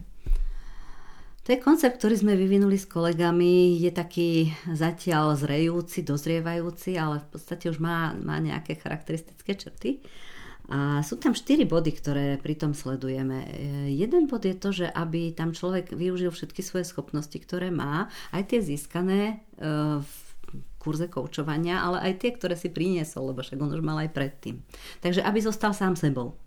To 1.41 1.47
je 1.55 1.57
koncept, 1.57 1.97
ktorý 1.97 2.15
sme 2.21 2.33
vyvinuli 2.37 2.77
s 2.77 2.85
kolegami, 2.85 3.79
je 3.81 3.89
taký 3.89 4.53
zatiaľ 4.69 5.33
zrejúci, 5.39 6.05
dozrievajúci, 6.05 7.01
ale 7.01 7.23
v 7.23 7.27
podstate 7.33 7.65
už 7.71 7.81
má, 7.81 8.13
má 8.13 8.37
nejaké 8.37 8.77
charakteristické 8.77 9.57
črty. 9.57 10.05
A 10.71 11.03
sú 11.03 11.19
tam 11.19 11.35
štyri 11.35 11.67
body, 11.67 11.91
ktoré 11.91 12.25
pri 12.39 12.55
tom 12.55 12.71
sledujeme. 12.71 13.43
E, 13.43 13.49
jeden 13.91 14.31
bod 14.31 14.47
je 14.47 14.55
to, 14.55 14.71
že 14.71 14.87
aby 14.87 15.35
tam 15.35 15.51
človek 15.51 15.91
využil 15.91 16.31
všetky 16.31 16.63
svoje 16.63 16.87
schopnosti, 16.87 17.35
ktoré 17.35 17.67
má, 17.75 18.07
aj 18.31 18.55
tie 18.55 18.59
získané 18.63 19.43
e, 19.59 19.99
v 19.99 20.13
kurze 20.79 21.11
koučovania, 21.11 21.83
ale 21.83 22.01
aj 22.09 22.13
tie, 22.23 22.31
ktoré 22.33 22.55
si 22.57 22.73
priniesol, 22.73 23.35
lebo 23.35 23.45
však 23.45 23.59
on 23.59 23.75
už 23.75 23.83
mal 23.85 24.01
aj 24.01 24.15
predtým. 24.15 24.63
Takže 25.03 25.21
aby 25.21 25.39
zostal 25.43 25.75
sám 25.75 25.93
sebou. 25.99 26.39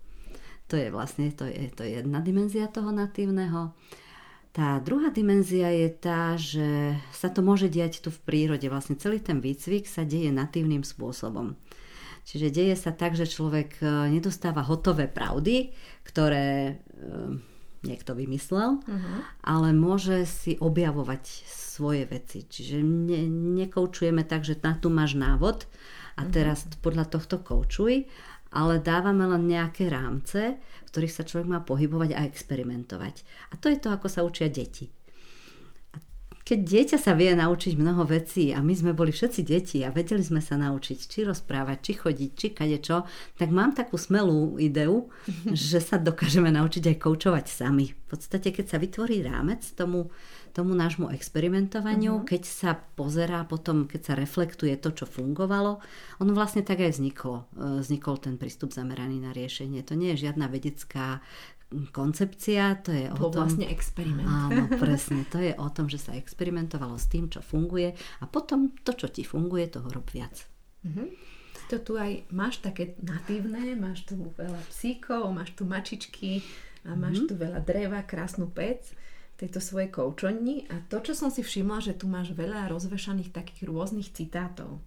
To 0.67 0.75
je 0.75 0.89
vlastne 0.89 1.29
to 1.29 1.45
je, 1.45 1.69
to 1.71 1.85
je 1.85 2.01
jedna 2.01 2.19
dimenzia 2.19 2.65
toho 2.65 2.89
natívneho. 2.89 3.71
Tá 4.55 4.79
druhá 4.79 5.11
dimenzia 5.11 5.67
je 5.67 5.89
tá, 5.91 6.39
že 6.39 6.95
sa 7.11 7.27
to 7.27 7.43
môže 7.43 7.67
diať 7.67 7.99
tu 7.99 8.09
v 8.09 8.23
prírode. 8.23 8.63
Vlastne 8.71 8.95
celý 8.95 9.19
ten 9.19 9.43
výcvik 9.43 9.83
sa 9.83 10.07
deje 10.07 10.31
natívnym 10.31 10.79
spôsobom. 10.79 11.59
Čiže 12.25 12.49
deje 12.49 12.75
sa 12.75 12.89
tak, 12.89 13.13
že 13.13 13.29
človek 13.29 13.79
e, 13.79 14.09
nedostáva 14.09 14.65
hotové 14.65 15.05
pravdy, 15.05 15.69
ktoré 16.01 16.73
e, 16.73 16.75
niekto 17.85 18.17
vymyslel, 18.17 18.81
uh-huh. 18.81 19.17
ale 19.45 19.69
môže 19.77 20.25
si 20.25 20.57
objavovať 20.57 21.21
svoje 21.45 22.09
veci. 22.09 22.49
Čiže 22.49 22.81
ne, 22.81 23.29
nekoučujeme 23.61 24.25
tak, 24.25 24.41
že 24.41 24.57
na 24.65 24.73
tu 24.73 24.89
máš 24.89 25.13
návod 25.13 25.69
a 26.17 26.25
mhm. 26.25 26.31
teraz 26.33 26.65
uh-huh. 26.65 26.81
podľa 26.81 27.05
tohto 27.13 27.45
koučuj, 27.45 28.09
ale 28.49 28.81
dávame 28.81 29.29
len 29.29 29.45
nejaké 29.45 29.85
rámce, 29.85 30.57
v 30.57 30.89
ktorých 30.89 31.13
sa 31.13 31.27
človek 31.29 31.45
má 31.45 31.59
pohybovať 31.61 32.17
a 32.17 32.25
experimentovať. 32.25 33.21
A 33.53 33.61
to 33.61 33.69
je 33.69 33.77
to, 33.77 33.93
ako 33.93 34.09
sa 34.09 34.25
učia 34.25 34.49
deti 34.49 34.89
keď 36.45 36.59
dieťa 36.61 36.97
sa 37.01 37.17
vie 37.17 37.33
naučiť 37.33 37.73
mnoho 37.73 38.05
vecí 38.05 38.53
a 38.53 38.61
my 38.61 38.69
sme 38.77 38.93
boli 38.93 39.09
všetci 39.09 39.41
deti 39.41 39.81
a 39.81 39.89
vedeli 39.89 40.21
sme 40.21 40.45
sa 40.45 40.53
naučiť, 40.61 40.99
či 41.09 41.25
rozprávať, 41.25 41.77
či 41.81 41.93
chodiť, 41.97 42.31
či 42.37 42.47
kadečo, 42.53 43.09
tak 43.33 43.49
mám 43.49 43.73
takú 43.73 43.97
smelú 43.97 44.61
ideu, 44.61 45.09
že 45.49 45.81
sa 45.81 45.97
dokážeme 45.97 46.53
naučiť 46.53 46.93
aj 46.93 46.97
koučovať 47.01 47.45
sami. 47.49 47.97
V 47.97 48.05
podstate, 48.13 48.53
keď 48.53 48.65
sa 48.69 48.77
vytvorí 48.77 49.25
rámec 49.25 49.65
tomu, 49.73 50.13
tomu 50.53 50.71
nášmu 50.71 51.11
experimentovaniu, 51.11 52.21
uh-huh. 52.21 52.29
keď 52.29 52.43
sa 52.47 52.71
pozerá 52.77 53.43
potom, 53.43 53.89
keď 53.89 54.01
sa 54.05 54.13
reflektuje 54.15 54.77
to, 54.79 54.95
čo 54.95 55.03
fungovalo, 55.03 55.83
ono 56.23 56.31
vlastne 56.31 56.63
tak 56.63 56.79
aj 56.79 56.95
vzniklo. 56.95 57.49
E, 57.59 57.83
vznikol 57.83 58.15
ten 58.23 58.39
prístup 58.39 58.71
zameraný 58.71 59.19
na 59.19 59.35
riešenie. 59.35 59.83
To 59.83 59.99
nie 59.99 60.15
je 60.15 60.31
žiadna 60.31 60.47
vedecká 60.47 61.19
koncepcia, 61.91 62.79
to 62.81 62.91
je 62.91 63.05
Bol 63.13 63.29
o 63.29 63.33
tom... 63.33 63.45
vlastne 63.45 63.67
experiment. 63.67 64.27
Áno, 64.27 64.71
presne. 64.83 65.27
To 65.31 65.39
je 65.39 65.53
o 65.55 65.67
tom, 65.71 65.91
že 65.91 65.99
sa 65.99 66.15
experimentovalo 66.15 66.95
s 66.95 67.11
tým, 67.11 67.27
čo 67.27 67.43
funguje 67.43 67.93
a 68.21 68.25
potom 68.25 68.71
to, 68.83 68.95
čo 68.95 69.11
ti 69.11 69.27
funguje, 69.27 69.67
toho 69.67 69.87
rob 69.91 70.07
viac. 70.09 70.47
Mm-hmm. 70.85 71.07
To 71.73 71.75
tu 71.81 71.97
aj 71.97 72.29
máš 72.29 72.61
také 72.61 72.93
natívne, 73.01 73.73
máš 73.73 74.05
tu 74.05 74.15
veľa 74.37 74.61
psíkov, 74.69 75.33
máš 75.33 75.57
tu 75.57 75.65
mačičky 75.65 76.45
a 76.85 76.93
máš 76.93 77.25
mm-hmm. 77.25 77.29
tu 77.29 77.33
veľa 77.33 77.59
dreva, 77.65 77.99
krásnu 78.05 78.47
pec 78.53 78.85
tejto 79.35 79.59
svojej 79.59 79.91
koučonni 79.91 80.63
a 80.71 80.79
to, 80.87 81.03
čo 81.03 81.11
som 81.11 81.27
si 81.27 81.43
všimla, 81.43 81.83
že 81.83 81.97
tu 81.97 82.07
máš 82.07 82.31
veľa 82.31 82.71
rozvešaných 82.71 83.35
takých 83.35 83.67
rôznych 83.67 84.07
citátov. 84.15 84.79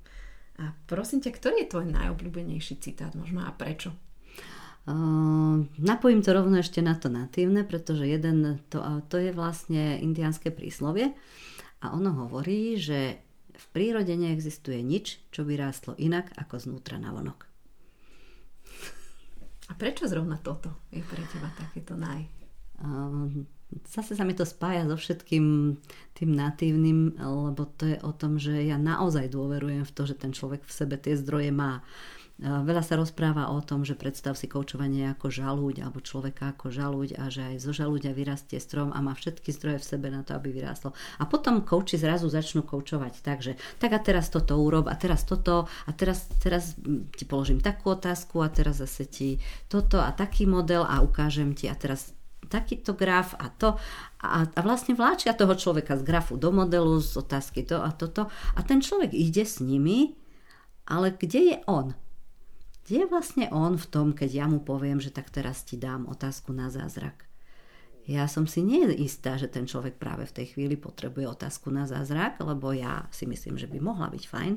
A 0.58 0.74
prosím 0.88 1.20
ťa, 1.20 1.36
ktorý 1.36 1.56
je 1.62 1.70
tvoj 1.70 1.86
najobľúbenejší 1.92 2.80
citát 2.80 3.12
možno 3.12 3.44
a 3.44 3.52
prečo? 3.52 3.92
Uh, 4.88 5.68
napojím 5.76 6.24
to 6.24 6.32
rovno 6.32 6.64
ešte 6.64 6.80
na 6.80 6.96
to 6.96 7.12
natívne, 7.12 7.60
pretože 7.60 8.08
jeden, 8.08 8.56
to, 8.72 8.80
to 9.12 9.20
je 9.20 9.36
vlastne 9.36 10.00
indianské 10.00 10.48
príslovie 10.48 11.12
a 11.84 11.92
ono 11.92 12.16
hovorí, 12.24 12.80
že 12.80 13.20
v 13.52 13.66
prírode 13.76 14.16
neexistuje 14.16 14.80
nič, 14.80 15.20
čo 15.28 15.44
by 15.44 15.60
rástlo 15.60 15.92
inak 16.00 16.32
ako 16.40 16.56
znútra 16.56 16.96
na 16.96 17.12
vonok. 17.12 17.44
A 19.68 19.76
prečo 19.76 20.08
zrovna 20.08 20.40
toto 20.40 20.88
je 20.88 21.04
pre 21.04 21.20
teba 21.28 21.52
takéto 21.52 21.92
naj? 21.92 22.24
Uh, 22.80 23.44
zase 23.84 24.16
sa 24.16 24.24
mi 24.24 24.32
to 24.32 24.48
spája 24.48 24.88
so 24.88 24.96
všetkým 24.96 25.76
tým 26.16 26.30
natívnym, 26.32 27.20
lebo 27.20 27.68
to 27.76 27.92
je 27.92 27.98
o 28.00 28.12
tom, 28.16 28.40
že 28.40 28.64
ja 28.64 28.80
naozaj 28.80 29.28
dôverujem 29.28 29.84
v 29.84 29.92
to, 29.92 30.02
že 30.08 30.16
ten 30.16 30.32
človek 30.32 30.64
v 30.64 30.72
sebe 30.72 30.96
tie 30.96 31.12
zdroje 31.12 31.52
má. 31.52 31.84
Veľa 32.38 32.86
sa 32.86 32.94
rozpráva 32.94 33.50
o 33.50 33.58
tom, 33.58 33.82
že 33.82 33.98
predstav 33.98 34.38
si 34.38 34.46
koučovanie 34.46 35.10
ako 35.10 35.26
žalúď 35.26 35.82
alebo 35.82 35.98
človeka 35.98 36.54
ako 36.54 36.70
žalúď 36.70 37.18
a 37.18 37.26
že 37.34 37.42
aj 37.42 37.56
zo 37.58 37.74
žalúďa 37.74 38.14
vyrastie 38.14 38.62
strom 38.62 38.94
a 38.94 39.02
má 39.02 39.10
všetky 39.18 39.50
zdroje 39.50 39.82
v 39.82 39.88
sebe 39.90 40.06
na 40.06 40.22
to, 40.22 40.38
aby 40.38 40.54
vyrástol. 40.54 40.94
A 41.18 41.26
potom 41.26 41.66
kouči 41.66 41.98
zrazu 41.98 42.30
začnú 42.30 42.62
koučovať 42.62 43.26
tak, 43.26 43.42
že 43.42 43.58
tak 43.82 43.90
a 43.90 43.98
teraz 43.98 44.30
toto 44.30 44.54
urob 44.54 44.86
a 44.86 44.94
teraz 44.94 45.26
toto 45.26 45.66
a 45.66 45.90
teraz, 45.90 46.30
teraz 46.38 46.78
ti 47.18 47.26
položím 47.26 47.58
takú 47.58 47.98
otázku 47.98 48.38
a 48.38 48.54
teraz 48.54 48.78
zase 48.78 49.10
ti 49.10 49.42
toto 49.66 49.98
a 49.98 50.14
taký 50.14 50.46
model 50.46 50.86
a 50.86 51.02
ukážem 51.02 51.58
ti 51.58 51.66
a 51.66 51.74
teraz 51.74 52.14
takýto 52.46 52.94
graf 52.94 53.34
a 53.34 53.50
to 53.50 53.74
a, 54.22 54.46
a 54.46 54.60
vlastne 54.62 54.94
vláčia 54.94 55.34
toho 55.34 55.58
človeka 55.58 55.98
z 55.98 56.06
grafu 56.06 56.38
do 56.38 56.54
modelu, 56.54 57.02
z 57.02 57.18
otázky 57.18 57.66
to 57.66 57.82
a 57.82 57.90
toto 57.90 58.30
a 58.54 58.62
ten 58.62 58.78
človek 58.78 59.10
ide 59.10 59.42
s 59.42 59.58
nimi, 59.58 60.14
ale 60.86 61.10
kde 61.18 61.40
je 61.42 61.58
on? 61.66 61.98
Kde 62.88 63.04
je 63.04 63.12
vlastne 63.12 63.52
on 63.52 63.76
v 63.76 63.84
tom, 63.92 64.16
keď 64.16 64.30
ja 64.32 64.46
mu 64.48 64.64
poviem, 64.64 64.96
že 64.96 65.12
tak 65.12 65.28
teraz 65.28 65.60
ti 65.60 65.76
dám 65.76 66.08
otázku 66.08 66.56
na 66.56 66.72
zázrak? 66.72 67.28
Ja 68.08 68.24
som 68.24 68.48
si 68.48 68.64
nie 68.64 68.88
istá, 68.96 69.36
že 69.36 69.44
ten 69.44 69.68
človek 69.68 70.00
práve 70.00 70.24
v 70.24 70.32
tej 70.40 70.56
chvíli 70.56 70.80
potrebuje 70.80 71.28
otázku 71.28 71.68
na 71.68 71.84
zázrak, 71.84 72.40
lebo 72.40 72.72
ja 72.72 73.04
si 73.12 73.28
myslím, 73.28 73.60
že 73.60 73.68
by 73.68 73.76
mohla 73.76 74.08
byť 74.08 74.24
fajn, 74.24 74.54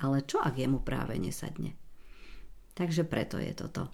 ale 0.00 0.24
čo 0.24 0.40
ak 0.40 0.56
jemu 0.56 0.80
práve 0.80 1.20
nesadne? 1.20 1.76
Takže 2.72 3.04
preto 3.04 3.36
je 3.36 3.52
toto 3.52 3.92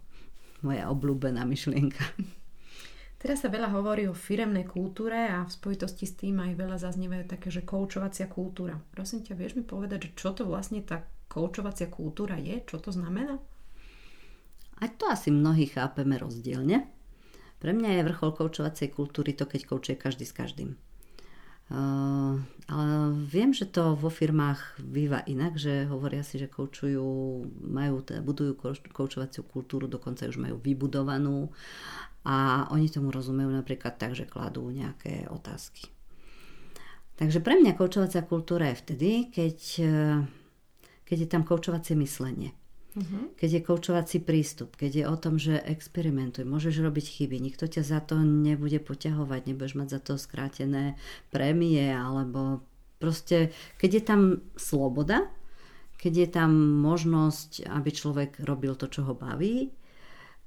moja 0.63 0.87
obľúbená 0.87 1.43
myšlienka. 1.43 2.07
Teraz 3.19 3.43
sa 3.43 3.51
veľa 3.51 3.75
hovorí 3.75 4.07
o 4.07 4.15
firemnej 4.15 4.63
kultúre 4.63 5.27
a 5.27 5.43
v 5.43 5.51
spojitosti 5.51 6.07
s 6.07 6.15
tým 6.15 6.39
aj 6.39 6.55
veľa 6.55 6.79
zaznievajú 6.79 7.25
také, 7.27 7.51
že 7.51 7.67
koučovacia 7.67 8.31
kultúra. 8.31 8.79
Prosím 8.95 9.27
ťa, 9.27 9.35
vieš 9.35 9.59
mi 9.59 9.67
povedať, 9.67 10.15
čo 10.15 10.31
to 10.31 10.47
vlastne 10.47 10.87
tá 10.87 11.03
koučovacia 11.27 11.91
kultúra 11.91 12.39
je? 12.39 12.63
Čo 12.63 12.79
to 12.79 12.95
znamená? 12.95 13.43
Aj 14.77 14.91
to 14.93 15.09
asi 15.09 15.33
mnohí 15.33 15.67
chápeme 15.73 16.21
rozdielne. 16.21 16.85
Pre 17.57 17.73
mňa 17.73 17.97
je 17.97 18.07
vrchol 18.13 18.31
koučovacej 18.37 18.93
kultúry 18.93 19.33
to, 19.33 19.49
keď 19.49 19.61
koučuje 19.65 19.97
každý 19.97 20.29
s 20.29 20.37
každým. 20.37 20.77
Uh, 21.67 22.39
ale 22.71 23.11
viem, 23.27 23.51
že 23.51 23.67
to 23.67 23.99
vo 23.99 24.07
firmách 24.07 24.79
býva 24.87 25.27
inak, 25.27 25.59
že 25.59 25.91
hovoria 25.91 26.23
si, 26.23 26.39
že 26.39 26.47
koučujú, 26.47 27.03
majú, 27.67 28.07
teda 28.07 28.23
budujú 28.23 28.55
koučovaciu 28.95 29.43
kultúru, 29.43 29.91
dokonca 29.91 30.31
už 30.31 30.39
majú 30.39 30.63
vybudovanú 30.63 31.51
a 32.23 32.71
oni 32.71 32.87
tomu 32.87 33.11
rozumejú 33.11 33.51
napríklad 33.51 33.99
tak, 33.99 34.15
že 34.15 34.31
kladú 34.31 34.71
nejaké 34.71 35.27
otázky. 35.27 35.91
Takže 37.19 37.43
pre 37.43 37.59
mňa 37.59 37.75
koučovacia 37.75 38.23
kultúra 38.23 38.71
je 38.71 38.81
vtedy, 38.87 39.11
keď, 39.35 39.59
keď 41.03 41.17
je 41.19 41.29
tam 41.33 41.43
koučovacie 41.43 41.99
myslenie. 41.99 42.55
Uh-huh. 42.97 43.29
Keď 43.37 43.61
je 43.61 43.61
koučovací 43.61 44.19
prístup, 44.25 44.73
keď 44.73 44.91
je 44.97 45.05
o 45.05 45.17
tom, 45.21 45.37
že 45.37 45.61
experimentuj, 45.61 46.49
môžeš 46.49 46.81
robiť 46.81 47.05
chyby, 47.05 47.37
nikto 47.45 47.69
ťa 47.69 47.85
za 47.85 48.01
to 48.01 48.17
nebude 48.25 48.81
poťahovať, 48.81 49.53
nebudeš 49.53 49.77
mať 49.77 49.89
za 49.93 50.01
to 50.01 50.13
skrátené 50.17 50.97
prémie, 51.29 51.93
alebo 51.93 52.65
proste, 52.97 53.53
keď 53.77 53.91
je 53.93 54.03
tam 54.03 54.21
sloboda, 54.57 55.29
keď 56.01 56.13
je 56.25 56.29
tam 56.33 56.51
možnosť, 56.81 57.69
aby 57.69 57.91
človek 57.93 58.41
robil 58.41 58.73
to, 58.81 58.89
čo 58.89 59.05
ho 59.05 59.13
baví, 59.13 59.69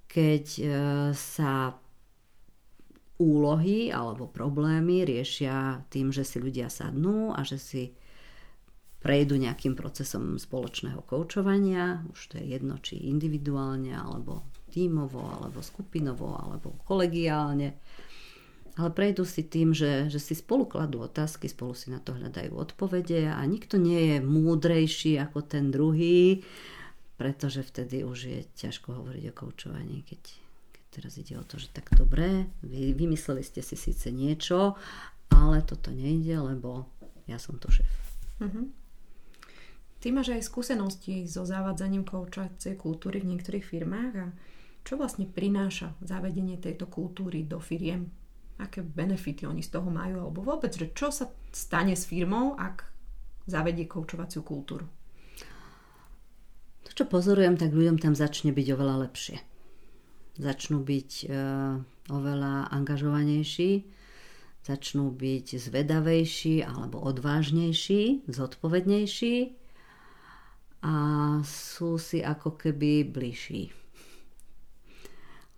keď 0.09 0.45
e, 0.57 0.63
sa 1.13 1.77
úlohy 3.19 3.93
alebo 3.93 4.31
problémy 4.31 5.05
riešia 5.05 5.85
tým, 5.91 6.09
že 6.09 6.25
si 6.25 6.41
ľudia 6.41 6.71
sadnú 6.71 7.35
a 7.35 7.45
že 7.45 7.61
si 7.61 7.83
prejdu 8.99 9.39
nejakým 9.39 9.79
procesom 9.79 10.35
spoločného 10.35 10.99
koučovania, 11.07 12.03
už 12.11 12.19
to 12.31 12.33
je 12.39 12.45
jedno, 12.51 12.75
či 12.83 13.07
individuálne 13.07 13.95
alebo 13.95 14.43
tímovo, 14.69 15.23
alebo 15.23 15.63
skupinovo, 15.63 16.35
alebo 16.35 16.75
kolegiálne. 16.83 17.79
Ale 18.79 18.89
prejdú 18.95 19.27
si 19.27 19.43
tým, 19.43 19.75
že, 19.75 20.07
že 20.07 20.23
si 20.23 20.35
spolu 20.35 20.63
kladú 20.63 21.03
otázky, 21.03 21.51
spolu 21.51 21.75
si 21.75 21.91
na 21.91 21.99
to 21.99 22.15
hľadajú 22.15 22.55
odpovede 22.55 23.27
a 23.27 23.43
nikto 23.43 23.75
nie 23.75 24.15
je 24.15 24.17
múdrejší 24.23 25.19
ako 25.19 25.43
ten 25.43 25.67
druhý, 25.67 26.47
pretože 27.19 27.59
vtedy 27.59 28.07
už 28.07 28.19
je 28.31 28.39
ťažko 28.55 29.03
hovoriť 29.03 29.23
o 29.31 29.33
koučovaní, 29.35 30.07
keď, 30.07 30.21
keď 30.71 30.83
teraz 30.95 31.13
ide 31.19 31.35
o 31.35 31.43
to, 31.43 31.59
že 31.59 31.67
tak 31.75 31.91
dobré, 31.91 32.47
vy 32.63 32.95
vymysleli 32.95 33.43
ste 33.43 33.59
si 33.59 33.75
síce 33.75 34.15
niečo, 34.15 34.79
ale 35.27 35.59
toto 35.67 35.91
nejde, 35.91 36.39
lebo 36.39 36.87
ja 37.27 37.35
som 37.35 37.59
tu 37.59 37.67
šéf. 37.67 37.91
Uh-huh. 38.39 38.71
Ty 39.99 40.15
máš 40.15 40.31
aj 40.31 40.47
skúsenosti 40.47 41.27
so 41.27 41.43
zavádzaním 41.43 42.07
koučacej 42.07 42.79
kultúry 42.79 43.19
v 43.19 43.35
niektorých 43.35 43.67
firmách 43.67 44.13
a 44.15 44.31
čo 44.87 44.95
vlastne 44.95 45.27
prináša 45.27 45.91
zavedenie 45.99 46.55
tejto 46.55 46.87
kultúry 46.87 47.43
do 47.43 47.59
firiem? 47.59 48.07
Aké 48.63 48.79
benefity 48.79 49.43
oni 49.43 49.59
z 49.59 49.75
toho 49.75 49.91
majú? 49.91 50.23
Alebo 50.23 50.39
vôbec, 50.39 50.71
že 50.71 50.95
čo 50.95 51.11
sa 51.11 51.27
stane 51.51 51.99
s 51.99 52.07
firmou, 52.07 52.55
ak 52.55 52.87
zavedie 53.43 53.91
koučovaciu 53.91 54.39
kultúru? 54.39 54.87
To, 56.87 56.89
čo 56.95 57.03
pozorujem, 57.03 57.59
tak 57.59 57.75
ľuďom 57.75 57.99
tam 57.99 58.15
začne 58.15 58.55
byť 58.55 58.67
oveľa 58.71 58.95
lepšie. 59.03 59.37
Začnú 60.39 60.79
byť 60.79 61.11
e, 61.11 61.25
oveľa 62.07 62.71
angažovanejší, 62.71 63.83
začnú 64.63 65.11
byť 65.11 65.59
zvedavejší 65.59 66.63
alebo 66.63 67.03
odvážnejší, 67.03 68.31
zodpovednejší 68.31 69.58
a 70.79 70.95
sú 71.43 71.99
si 71.99 72.23
ako 72.23 72.55
keby 72.55 73.03
bližší. 73.03 73.75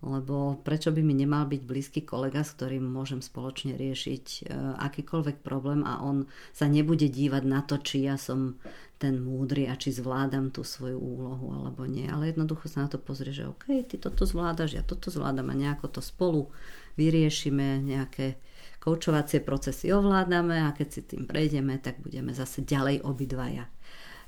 Lebo 0.02 0.58
prečo 0.66 0.90
by 0.90 0.98
mi 0.98 1.14
nemal 1.14 1.46
byť 1.46 1.62
blízky 1.62 2.00
kolega, 2.02 2.42
s 2.42 2.58
ktorým 2.58 2.82
môžem 2.82 3.22
spoločne 3.22 3.78
riešiť 3.78 4.26
e, 4.26 4.38
akýkoľvek 4.82 5.46
problém 5.46 5.86
a 5.86 6.02
on 6.02 6.26
sa 6.50 6.66
nebude 6.66 7.06
dívať 7.06 7.42
na 7.46 7.62
to, 7.62 7.78
či 7.78 8.10
ja 8.10 8.18
som 8.18 8.58
ten 8.98 9.22
múdry 9.22 9.70
a 9.70 9.78
či 9.78 9.94
zvládam 9.94 10.50
tú 10.50 10.66
svoju 10.66 10.98
úlohu 10.98 11.54
alebo 11.54 11.86
nie. 11.86 12.10
Ale 12.10 12.34
jednoducho 12.34 12.66
sa 12.66 12.82
na 12.82 12.90
to 12.90 12.98
pozrie, 12.98 13.30
že 13.30 13.46
OK, 13.46 13.70
ty 13.86 13.94
toto 13.94 14.26
zvládaš, 14.26 14.74
ja 14.74 14.82
toto 14.82 15.06
zvládam 15.14 15.54
a 15.54 15.58
nejako 15.58 15.86
to 15.86 16.02
spolu 16.02 16.50
vyriešime, 16.98 17.86
nejaké 17.86 18.42
koučovacie 18.82 19.38
procesy 19.38 19.94
ovládame 19.94 20.66
a 20.66 20.74
keď 20.74 20.88
si 20.90 21.00
tým 21.06 21.30
prejdeme, 21.30 21.78
tak 21.78 22.02
budeme 22.02 22.34
zase 22.34 22.66
ďalej 22.66 23.06
obidvaja. 23.06 23.70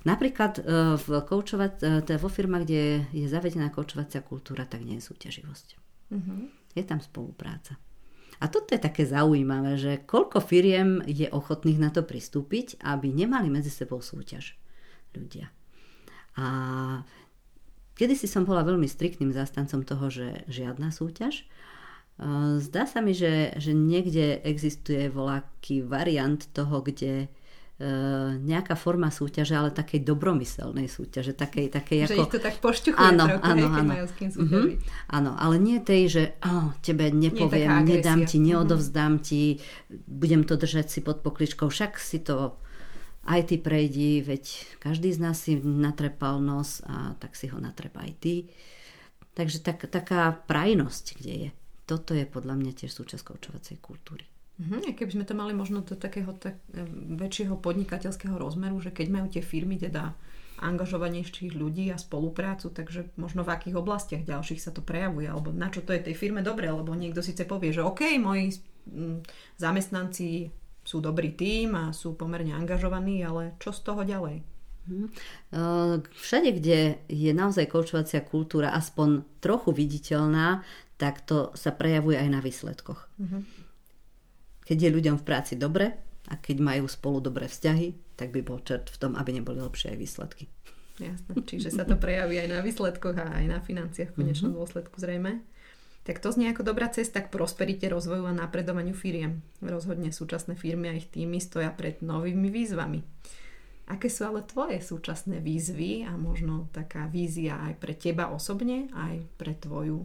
Napríklad 0.05 0.61
e, 0.61 0.63
v 1.01 1.09
koučovať, 1.25 1.73
e, 1.81 1.85
teda 2.05 2.21
vo 2.21 2.29
firmách, 2.29 2.65
kde 2.69 3.09
je 3.09 3.25
zavedená 3.25 3.73
koučovacia 3.73 4.21
kultúra, 4.21 4.69
tak 4.69 4.85
nie 4.85 5.01
je 5.01 5.09
súťaživosť. 5.09 5.69
Uh-huh. 6.13 6.53
Je 6.77 6.85
tam 6.85 7.01
spolupráca. 7.01 7.81
A 8.37 8.53
toto 8.53 8.77
je 8.77 8.85
také 8.85 9.09
zaujímavé, 9.09 9.81
že 9.81 9.93
koľko 10.05 10.45
firiem 10.45 11.01
je 11.09 11.25
ochotných 11.33 11.81
na 11.81 11.89
to 11.89 12.05
pristúpiť, 12.05 12.77
aby 12.85 13.17
nemali 13.17 13.49
medzi 13.49 13.73
sebou 13.73 14.05
súťaž 14.05 14.61
ľudia. 15.17 15.49
A 16.37 16.47
kedy 17.97 18.13
si 18.13 18.29
som 18.29 18.45
bola 18.45 18.67
veľmi 18.67 18.85
striktným 18.85 19.33
zastancom 19.33 19.87
toho, 19.87 20.13
že 20.13 20.45
žiadna 20.51 20.93
súťaž. 20.93 21.47
Zdá 22.59 22.91
sa 22.91 23.01
mi, 23.01 23.15
že, 23.15 23.55
že 23.55 23.71
niekde 23.71 24.43
existuje 24.43 25.07
voľaký 25.09 25.87
variant 25.87 26.43
toho, 26.51 26.83
kde 26.83 27.31
E, 27.31 27.44
nejaká 28.41 28.75
forma 28.79 29.13
súťaže, 29.13 29.55
ale 29.55 29.71
takej 29.75 30.07
dobromyselnej 30.07 30.89
súťaže. 30.89 31.37
Takej, 31.37 31.69
takej 31.69 31.99
že 32.09 32.17
ako... 32.17 32.23
ich 32.25 32.33
to 32.33 32.41
tak 32.41 32.57
pošťuchuje 32.63 33.09
áno, 33.13 33.25
trochu, 33.29 33.45
áno, 33.45 33.67
áno. 33.69 33.91
majú 33.93 34.07
s 34.09 34.15
kým 34.17 34.31
mm-hmm. 34.33 34.67
Áno, 35.13 35.31
ale 35.37 35.55
nie 35.61 35.79
tej, 35.83 36.03
že 36.09 36.23
oh, 36.45 36.73
tebe 36.81 37.13
nepoviem, 37.13 37.85
nie 37.85 37.99
nedám 37.99 38.25
ti, 38.25 38.41
mhm. 38.41 38.45
neodovzdám 38.49 39.21
mm-hmm. 39.21 39.27
ti, 39.27 39.43
budem 40.09 40.43
to 40.49 40.57
držať 40.57 40.87
si 40.89 41.01
pod 41.05 41.21
pokličkou, 41.21 41.69
však 41.69 42.01
si 42.01 42.25
to 42.25 42.57
aj 43.25 43.41
ty 43.49 43.57
prejdi, 43.57 44.21
veď 44.21 44.45
každý 44.81 45.13
z 45.13 45.19
nás 45.21 45.37
si 45.41 45.57
natrepal 45.57 46.45
nos 46.45 46.85
a 46.85 47.17
tak 47.17 47.37
si 47.37 47.49
ho 47.49 47.57
natrepá 47.57 48.05
aj 48.05 48.15
ty. 48.21 48.35
Takže 49.35 49.65
tak, 49.65 49.89
taká 49.91 50.31
prajnosť, 50.47 51.05
kde 51.19 51.35
je. 51.35 51.51
Toto 51.85 52.15
je 52.15 52.25
podľa 52.25 52.55
mňa 52.55 52.73
tiež 52.85 52.93
súčasť 52.93 53.25
koučovacej 53.25 53.77
kultúry. 53.83 54.34
Uh-huh. 54.55 54.79
keby 54.95 55.11
sme 55.11 55.27
to 55.27 55.35
mali 55.35 55.51
možno 55.51 55.83
do 55.83 55.99
takého 55.99 56.31
tak, 56.39 56.55
e, 56.71 56.87
väčšieho 57.19 57.59
podnikateľského 57.59 58.39
rozmeru, 58.39 58.79
že 58.79 58.95
keď 58.95 59.07
majú 59.11 59.27
tie 59.27 59.43
firmy 59.43 59.83
teda 59.83 60.15
angažovanejších 60.63 61.59
ľudí 61.59 61.91
a 61.91 61.99
spoluprácu, 61.99 62.71
takže 62.71 63.11
možno 63.19 63.43
v 63.43 63.51
akých 63.51 63.75
oblastiach 63.75 64.23
ďalších 64.23 64.63
sa 64.63 64.71
to 64.71 64.79
prejavuje, 64.79 65.27
alebo 65.27 65.51
na 65.51 65.67
čo 65.75 65.83
to 65.83 65.91
je 65.91 66.07
tej 66.07 66.15
firme 66.15 66.47
dobre, 66.47 66.71
lebo 66.71 66.95
niekto 66.95 67.19
síce 67.19 67.43
povie, 67.43 67.75
že 67.75 67.83
OK, 67.83 68.15
moji 68.23 68.55
zamestnanci 69.59 70.55
sú 70.85 71.03
dobrý 71.03 71.35
tým 71.35 71.75
a 71.75 71.85
sú 71.91 72.15
pomerne 72.15 72.55
angažovaní, 72.55 73.25
ale 73.27 73.59
čo 73.59 73.75
z 73.75 73.81
toho 73.83 74.07
ďalej? 74.07 74.45
Mhm. 74.87 75.07
E, 75.51 75.61
všade, 76.15 76.51
kde 76.61 76.79
je 77.09 77.31
naozaj 77.33 77.67
koučovacia 77.67 78.21
kultúra 78.21 78.71
aspoň 78.77 79.25
trochu 79.41 79.75
viditeľná, 79.75 80.63
tak 80.95 81.27
to 81.27 81.51
sa 81.59 81.75
prejavuje 81.75 82.15
aj 82.15 82.29
na 82.31 82.39
výsledkoch. 82.39 83.11
Uh-huh. 83.19 83.43
Keď 84.65 84.77
je 84.81 84.95
ľuďom 84.97 85.17
v 85.21 85.27
práci 85.27 85.55
dobre 85.61 85.93
a 86.29 86.35
keď 86.41 86.57
majú 86.65 86.89
spolu 86.89 87.21
dobré 87.21 87.47
vzťahy, 87.49 88.17
tak 88.17 88.33
by 88.33 88.41
bol 88.41 88.65
čert 88.65 88.89
v 88.89 88.97
tom, 88.97 89.13
aby 89.15 89.37
neboli 89.37 89.61
lepšie 89.61 89.93
aj 89.93 89.99
výsledky. 90.01 90.45
Jasné, 90.95 91.33
čiže 91.43 91.75
sa 91.75 91.83
to 91.83 91.99
prejaví 91.99 92.39
aj 92.39 92.49
na 92.55 92.61
výsledkoch 92.63 93.19
a 93.19 93.27
aj 93.43 93.45
na 93.51 93.59
financiách 93.59 94.15
v 94.15 94.25
konečnom 94.25 94.55
mm-hmm. 94.55 94.63
dôsledku 94.63 94.97
zrejme. 94.97 95.43
Tak 96.05 96.21
to 96.21 96.31
znie 96.31 96.53
ako 96.53 96.69
dobrá 96.69 96.93
cesta 96.93 97.25
k 97.25 97.33
prosperite, 97.33 97.89
rozvoju 97.89 98.29
a 98.29 98.37
napredovaniu 98.37 98.93
firiem. 98.93 99.41
Rozhodne 99.65 100.13
súčasné 100.13 100.55
firmy 100.55 100.93
a 100.93 100.99
ich 101.01 101.09
týmy 101.09 101.41
stoja 101.41 101.73
pred 101.73 102.05
novými 102.05 102.53
výzvami. 102.53 103.01
Aké 103.89 104.09
sú 104.09 104.25
ale 104.25 104.45
tvoje 104.45 104.81
súčasné 104.81 105.41
výzvy 105.41 106.09
a 106.09 106.17
možno 106.17 106.73
taká 106.73 107.09
vízia 107.09 107.61
aj 107.69 107.81
pre 107.81 107.97
teba 107.97 108.33
osobne, 108.33 108.89
aj 108.93 109.25
pre 109.37 109.57
tvoju 109.57 110.05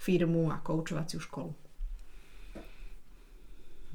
firmu 0.00 0.48
a 0.52 0.60
koučovaciu 0.60 1.20
školu? 1.20 1.67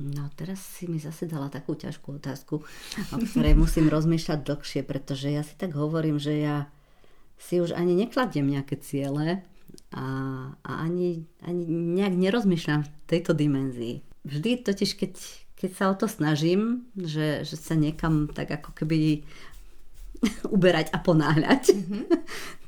No 0.02 0.26
teraz 0.34 0.58
si 0.58 0.90
mi 0.90 0.98
zase 0.98 1.30
dala 1.30 1.54
takú 1.54 1.78
ťažkú 1.78 2.18
otázku, 2.18 2.66
o 3.14 3.18
ktorej 3.30 3.54
musím 3.54 3.94
rozmýšľať 3.94 4.42
dlhšie, 4.42 4.82
pretože 4.82 5.30
ja 5.30 5.46
si 5.46 5.54
tak 5.54 5.78
hovorím, 5.78 6.18
že 6.18 6.34
ja 6.34 6.66
si 7.38 7.62
už 7.62 7.78
ani 7.78 7.94
nekladiem 7.94 8.50
nejaké 8.50 8.82
ciele 8.82 9.46
a, 9.94 10.06
a 10.66 10.72
ani, 10.82 11.30
ani 11.46 11.66
nejak 11.70 12.16
nerozmýšľam 12.18 12.82
v 12.82 12.92
tejto 13.06 13.38
dimenzii. 13.38 14.02
Vždy 14.26 14.66
totiž, 14.66 14.98
keď, 14.98 15.14
keď 15.54 15.70
sa 15.78 15.86
o 15.92 15.96
to 15.96 16.10
snažím, 16.10 16.90
že, 16.98 17.46
že 17.46 17.54
sa 17.54 17.78
niekam 17.78 18.34
tak 18.34 18.50
ako 18.50 18.74
keby 18.74 19.22
uberať 20.56 20.90
a 20.90 20.98
ponáhľať, 20.98 21.64
mm-hmm. 21.70 22.04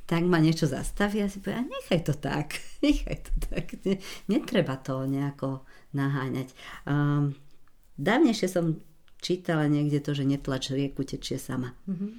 tak 0.05 0.21
ma 0.29 0.37
niečo 0.37 0.69
zastaví 0.69 1.25
a 1.25 1.31
si 1.31 1.41
povie, 1.41 1.65
nechaj 1.65 2.05
to 2.05 2.13
tak, 2.13 2.61
nechaj 2.85 3.17
to 3.25 3.33
tak, 3.49 3.65
netreba 4.29 4.77
to 4.77 5.09
nejako 5.09 5.65
naháňať. 5.95 6.51
Um, 6.83 7.33
dávnejšie 7.95 8.51
som 8.51 8.83
čítala 9.23 9.65
niekde 9.65 10.03
to, 10.03 10.13
že 10.13 10.27
netlač 10.27 10.69
rieku 10.69 11.01
tečie 11.01 11.41
sama. 11.41 11.73
Mm-hmm. 11.89 12.11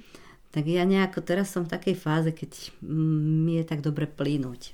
Tak 0.51 0.63
ja 0.65 0.83
nejako 0.83 1.21
teraz 1.21 1.53
som 1.53 1.63
v 1.63 1.73
takej 1.77 1.95
fáze, 1.95 2.31
keď 2.33 2.73
mi 2.81 3.61
je 3.61 3.63
tak 3.63 3.85
dobre 3.85 4.09
plínuť. 4.09 4.73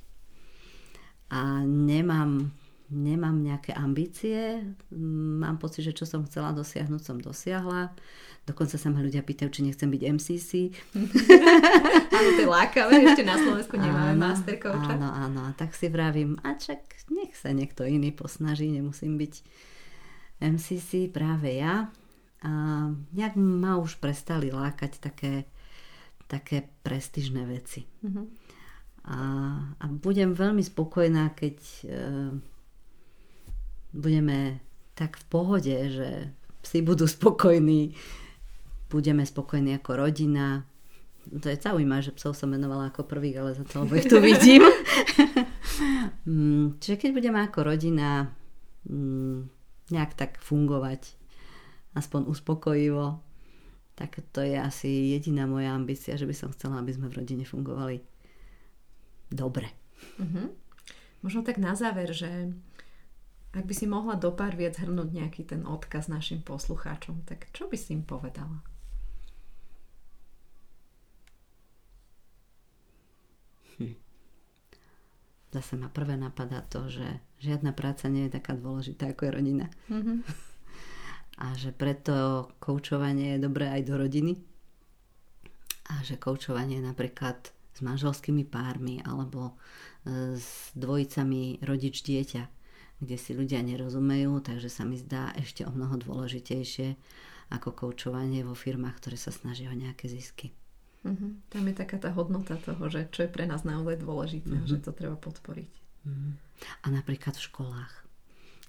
A 1.34 1.66
nemám, 1.66 2.54
nemám 2.94 3.38
nejaké 3.42 3.74
ambície, 3.74 4.64
mám 5.42 5.58
pocit, 5.58 5.86
že 5.86 5.98
čo 5.98 6.06
som 6.06 6.26
chcela 6.30 6.54
dosiahnuť, 6.54 7.02
som 7.02 7.18
dosiahla. 7.18 7.92
Dokonca 8.44 8.76
sa 8.76 8.92
ma 8.92 9.00
ľudia 9.00 9.24
pýtajú, 9.24 9.48
či 9.48 9.62
nechcem 9.64 9.88
byť 9.88 10.02
MCC. 10.04 10.52
áno, 12.18 12.30
to 12.36 12.42
je 12.44 12.50
lákavé, 12.50 12.94
ešte 13.08 13.24
na 13.24 13.40
Slovensku 13.40 13.80
nemáme 13.80 14.20
áno, 14.20 14.20
master 14.20 14.60
coacha. 14.60 15.00
Áno, 15.00 15.08
áno, 15.08 15.42
tak 15.56 15.72
si 15.72 15.88
vravím, 15.88 16.36
a 16.44 16.60
čak 16.60 16.84
nech 17.08 17.40
sa 17.40 17.56
niekto 17.56 17.88
iný 17.88 18.12
posnaží, 18.12 18.68
nemusím 18.68 19.16
byť 19.16 19.34
MCC 20.44 21.08
práve 21.08 21.56
ja. 21.56 21.88
A 22.44 22.52
nejak 23.16 23.40
ma 23.40 23.80
už 23.80 24.04
prestali 24.04 24.52
lákať 24.52 25.00
také, 25.00 25.48
také 26.28 26.68
prestižné 26.84 27.48
veci. 27.48 27.88
Mm-hmm. 28.04 28.26
A, 29.08 29.20
a 29.80 29.86
budem 29.88 30.36
veľmi 30.36 30.64
spokojná, 30.64 31.32
keď 31.32 31.58
e, 31.60 31.84
budeme 33.96 34.60
tak 34.96 35.16
v 35.16 35.26
pohode, 35.32 35.76
že 35.92 36.36
psi 36.64 36.80
budú 36.84 37.08
spokojní, 37.08 37.96
budeme 38.94 39.26
spokojní 39.26 39.74
ako 39.82 40.06
rodina. 40.06 40.70
To 41.26 41.50
je 41.50 41.58
zaujímavé, 41.58 42.06
že 42.06 42.14
psov 42.14 42.38
som 42.38 42.54
menovala 42.54 42.94
ako 42.94 43.10
prvých, 43.10 43.42
ale 43.42 43.58
za 43.58 43.66
to 43.66 43.90
ich 43.98 44.06
tu 44.06 44.22
vidím. 44.22 44.62
Mm, 46.24 46.78
čiže 46.78 47.02
keď 47.02 47.10
budeme 47.18 47.40
ako 47.42 47.66
rodina 47.66 48.30
mm, 48.86 49.50
nejak 49.90 50.14
tak 50.14 50.32
fungovať, 50.38 51.18
aspoň 51.98 52.30
uspokojivo, 52.30 53.20
tak 53.98 54.22
to 54.32 54.42
je 54.42 54.58
asi 54.58 55.18
jediná 55.18 55.50
moja 55.50 55.74
ambícia, 55.74 56.18
že 56.18 56.30
by 56.30 56.36
som 56.38 56.54
chcela, 56.54 56.80
aby 56.80 56.94
sme 56.94 57.10
v 57.10 57.18
rodine 57.22 57.46
fungovali 57.46 58.02
dobre. 59.34 59.70
Uh-huh. 60.22 60.54
Možno 61.22 61.46
tak 61.46 61.62
na 61.62 61.78
záver, 61.78 62.14
že 62.14 62.54
ak 63.54 63.70
by 63.70 63.74
si 63.74 63.86
mohla 63.86 64.18
do 64.18 64.34
pár 64.34 64.58
viac 64.58 64.82
hrnúť 64.82 65.10
nejaký 65.14 65.46
ten 65.46 65.62
odkaz 65.70 66.10
našim 66.10 66.42
poslucháčom, 66.42 67.22
tak 67.30 67.54
čo 67.54 67.70
by 67.70 67.78
si 67.78 67.94
im 67.94 68.02
povedala? 68.02 68.66
Zase 75.54 75.78
ma 75.78 75.86
prvé 75.86 76.18
napadá 76.18 76.66
to, 76.66 76.90
že 76.90 77.06
žiadna 77.38 77.78
práca 77.78 78.10
nie 78.10 78.26
je 78.26 78.42
taká 78.42 78.58
dôležitá 78.58 79.14
ako 79.14 79.30
je 79.30 79.32
rodina. 79.38 79.68
Mm-hmm. 79.86 80.18
A 81.46 81.54
že 81.54 81.70
preto 81.70 82.50
koučovanie 82.58 83.38
je 83.38 83.46
dobré 83.46 83.70
aj 83.70 83.82
do 83.86 84.02
rodiny. 84.02 84.34
A 85.94 86.02
že 86.02 86.18
koučovanie 86.18 86.82
napríklad 86.82 87.54
s 87.74 87.80
manželskými 87.86 88.50
pármi 88.50 89.02
alebo 89.06 89.54
e, 90.06 90.38
s 90.42 90.74
dvojicami 90.74 91.62
rodič-dieťa, 91.62 92.44
kde 93.02 93.18
si 93.18 93.32
ľudia 93.38 93.62
nerozumejú, 93.62 94.42
takže 94.42 94.70
sa 94.74 94.86
mi 94.90 94.98
zdá 94.98 95.34
ešte 95.38 95.66
o 95.66 95.72
mnoho 95.74 96.02
dôležitejšie 96.02 96.98
ako 97.54 97.78
koučovanie 97.78 98.42
vo 98.42 98.58
firmách, 98.58 98.98
ktoré 98.98 99.18
sa 99.22 99.30
snažia 99.30 99.70
o 99.70 99.78
nejaké 99.78 100.10
zisky. 100.10 100.50
Uh-huh. 101.04 101.36
Tam 101.52 101.64
je 101.68 101.76
taká 101.76 102.00
tá 102.00 102.16
hodnota 102.16 102.56
toho, 102.56 102.88
že 102.88 103.12
čo 103.12 103.28
je 103.28 103.30
pre 103.32 103.44
nás 103.44 103.68
naozaj 103.68 104.00
dôležité, 104.00 104.56
uh-huh. 104.56 104.70
že 104.72 104.80
to 104.80 104.96
treba 104.96 105.20
podporiť. 105.20 105.72
Uh-huh. 106.08 106.32
A 106.84 106.86
napríklad 106.88 107.36
v 107.36 107.44
školách. 107.44 107.94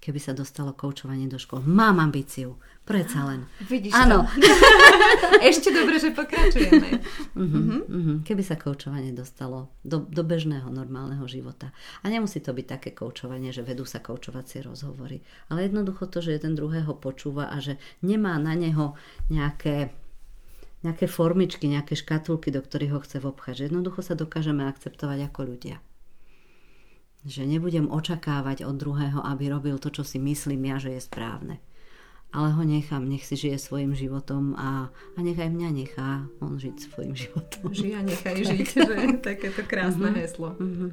Keby 0.05 0.21
sa 0.21 0.37
dostalo 0.37 0.77
koučovanie 0.77 1.33
do 1.33 1.41
škôl. 1.41 1.65
Mám 1.65 1.97
ambíciu, 1.97 2.61
predsa 2.85 3.25
len. 3.25 3.49
Vidíš 3.73 3.97
Áno. 3.97 4.29
Ešte 5.51 5.73
dobre, 5.73 5.97
že 5.97 6.13
pokračujeme. 6.13 7.01
Uh-huh, 7.33 7.41
uh-huh. 7.41 7.81
Uh-huh. 7.89 8.17
Keby 8.21 8.43
sa 8.45 8.61
koučovanie 8.61 9.17
dostalo 9.17 9.73
do, 9.81 10.05
do 10.05 10.21
bežného, 10.21 10.69
normálneho 10.69 11.25
života. 11.25 11.73
A 12.05 12.13
nemusí 12.13 12.43
to 12.45 12.53
byť 12.53 12.67
také 12.67 12.91
koučovanie, 12.93 13.49
že 13.49 13.65
vedú 13.65 13.89
sa 13.89 14.03
koučovacie 14.03 14.61
rozhovory. 14.61 15.25
Ale 15.49 15.71
jednoducho 15.71 16.05
to, 16.11 16.21
že 16.21 16.37
jeden 16.37 16.53
druhého 16.53 16.93
počúva 17.01 17.49
a 17.49 17.57
že 17.65 17.81
nemá 18.05 18.37
na 18.37 18.53
neho 18.53 18.99
nejaké 19.33 19.95
nejaké 20.85 21.09
formičky, 21.09 21.65
nejaké 21.67 21.97
škatulky, 21.97 22.53
do 22.53 22.61
ktorých 22.61 22.93
ho 22.93 23.01
chce 23.01 23.19
vobchať. 23.25 23.55
Že 23.57 23.65
jednoducho 23.73 24.01
sa 24.05 24.15
dokážeme 24.15 24.69
akceptovať 24.69 25.33
ako 25.33 25.41
ľudia. 25.49 25.81
Že 27.25 27.49
nebudem 27.49 27.89
očakávať 27.89 28.69
od 28.69 28.77
druhého, 28.77 29.25
aby 29.25 29.49
robil 29.49 29.81
to, 29.81 29.89
čo 29.89 30.05
si 30.05 30.21
myslím 30.21 30.69
ja, 30.69 30.77
že 30.77 30.93
je 30.93 31.01
správne. 31.01 31.57
Ale 32.35 32.53
ho 32.53 32.63
nechám, 32.67 33.07
nech 33.07 33.25
si 33.25 33.39
žije 33.39 33.57
svojim 33.57 33.95
životom 33.97 34.59
a, 34.59 34.91
a 34.91 35.19
nechaj 35.23 35.49
mňa 35.49 35.69
nechá 35.71 36.27
on 36.43 36.61
žiť 36.61 36.77
svojim 36.77 37.15
životom. 37.17 37.73
Žij 37.73 37.93
a 37.95 38.03
nechaj 38.05 38.37
žiť, 38.53 38.67
že 38.69 38.95
takéto 39.25 39.65
krásne 39.65 40.13
uh-huh. 40.13 40.21
heslo. 40.21 40.51
Uh-huh. 40.59 40.91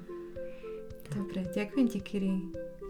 Dobre, 1.12 1.44
ďakujem 1.52 1.88
ti, 1.92 2.00
Kiri, 2.00 2.36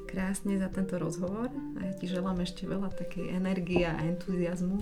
krásne 0.06 0.60
za 0.60 0.68
tento 0.68 1.00
rozhovor 1.00 1.50
a 1.80 1.88
ja 1.88 1.94
ti 1.96 2.06
želám 2.12 2.44
ešte 2.44 2.68
veľa 2.68 2.92
takej 2.94 3.34
energie 3.34 3.88
a 3.88 3.96
entuziasmu 4.04 4.78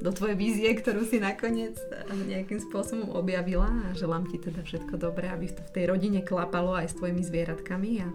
do 0.00 0.10
tvojej 0.10 0.36
vízie, 0.36 0.68
ktorú 0.72 1.04
si 1.04 1.20
nakoniec 1.20 1.76
nejakým 2.08 2.56
spôsobom 2.56 3.12
objavila 3.12 3.68
a 3.68 3.92
želám 3.92 4.24
ti 4.32 4.40
teda 4.40 4.64
všetko 4.64 4.96
dobré, 4.96 5.28
aby 5.28 5.52
to 5.52 5.60
v 5.60 5.74
tej 5.76 5.84
rodine 5.92 6.24
klapalo 6.24 6.72
aj 6.72 6.92
s 6.92 6.96
tvojimi 6.96 7.20
zvieratkami 7.20 7.90
a, 8.00 8.08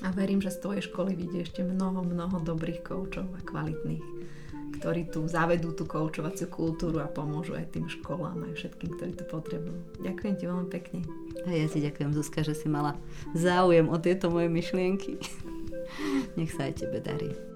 a 0.00 0.08
verím, 0.16 0.40
že 0.40 0.56
z 0.56 0.64
tvojej 0.64 0.82
školy 0.88 1.12
vidie 1.12 1.44
ešte 1.44 1.60
mnoho, 1.60 2.00
mnoho 2.02 2.40
dobrých 2.40 2.80
koučov 2.80 3.28
a 3.36 3.40
kvalitných, 3.44 4.04
ktorí 4.80 5.12
tu 5.12 5.28
zavedú 5.28 5.76
tú 5.76 5.84
koučovaciu 5.84 6.48
kultúru 6.48 7.04
a 7.04 7.12
pomôžu 7.12 7.52
aj 7.52 7.76
tým 7.76 7.84
školám, 7.84 8.48
aj 8.48 8.64
všetkým, 8.64 8.90
ktorí 8.96 9.12
to 9.12 9.24
potrebujú. 9.28 9.76
Ďakujem 10.00 10.34
ti 10.40 10.44
veľmi 10.48 10.68
pekne. 10.72 11.00
A 11.44 11.52
ja 11.52 11.68
ti 11.68 11.84
ďakujem, 11.84 12.16
Zuzka, 12.16 12.40
že 12.40 12.56
si 12.56 12.72
mala 12.72 12.96
záujem 13.36 13.92
o 13.92 13.96
tieto 14.00 14.32
moje 14.32 14.48
myšlienky. 14.48 15.20
Nech 16.40 16.56
sa 16.56 16.72
aj 16.72 16.80
tebe 16.80 17.04
darí. 17.04 17.53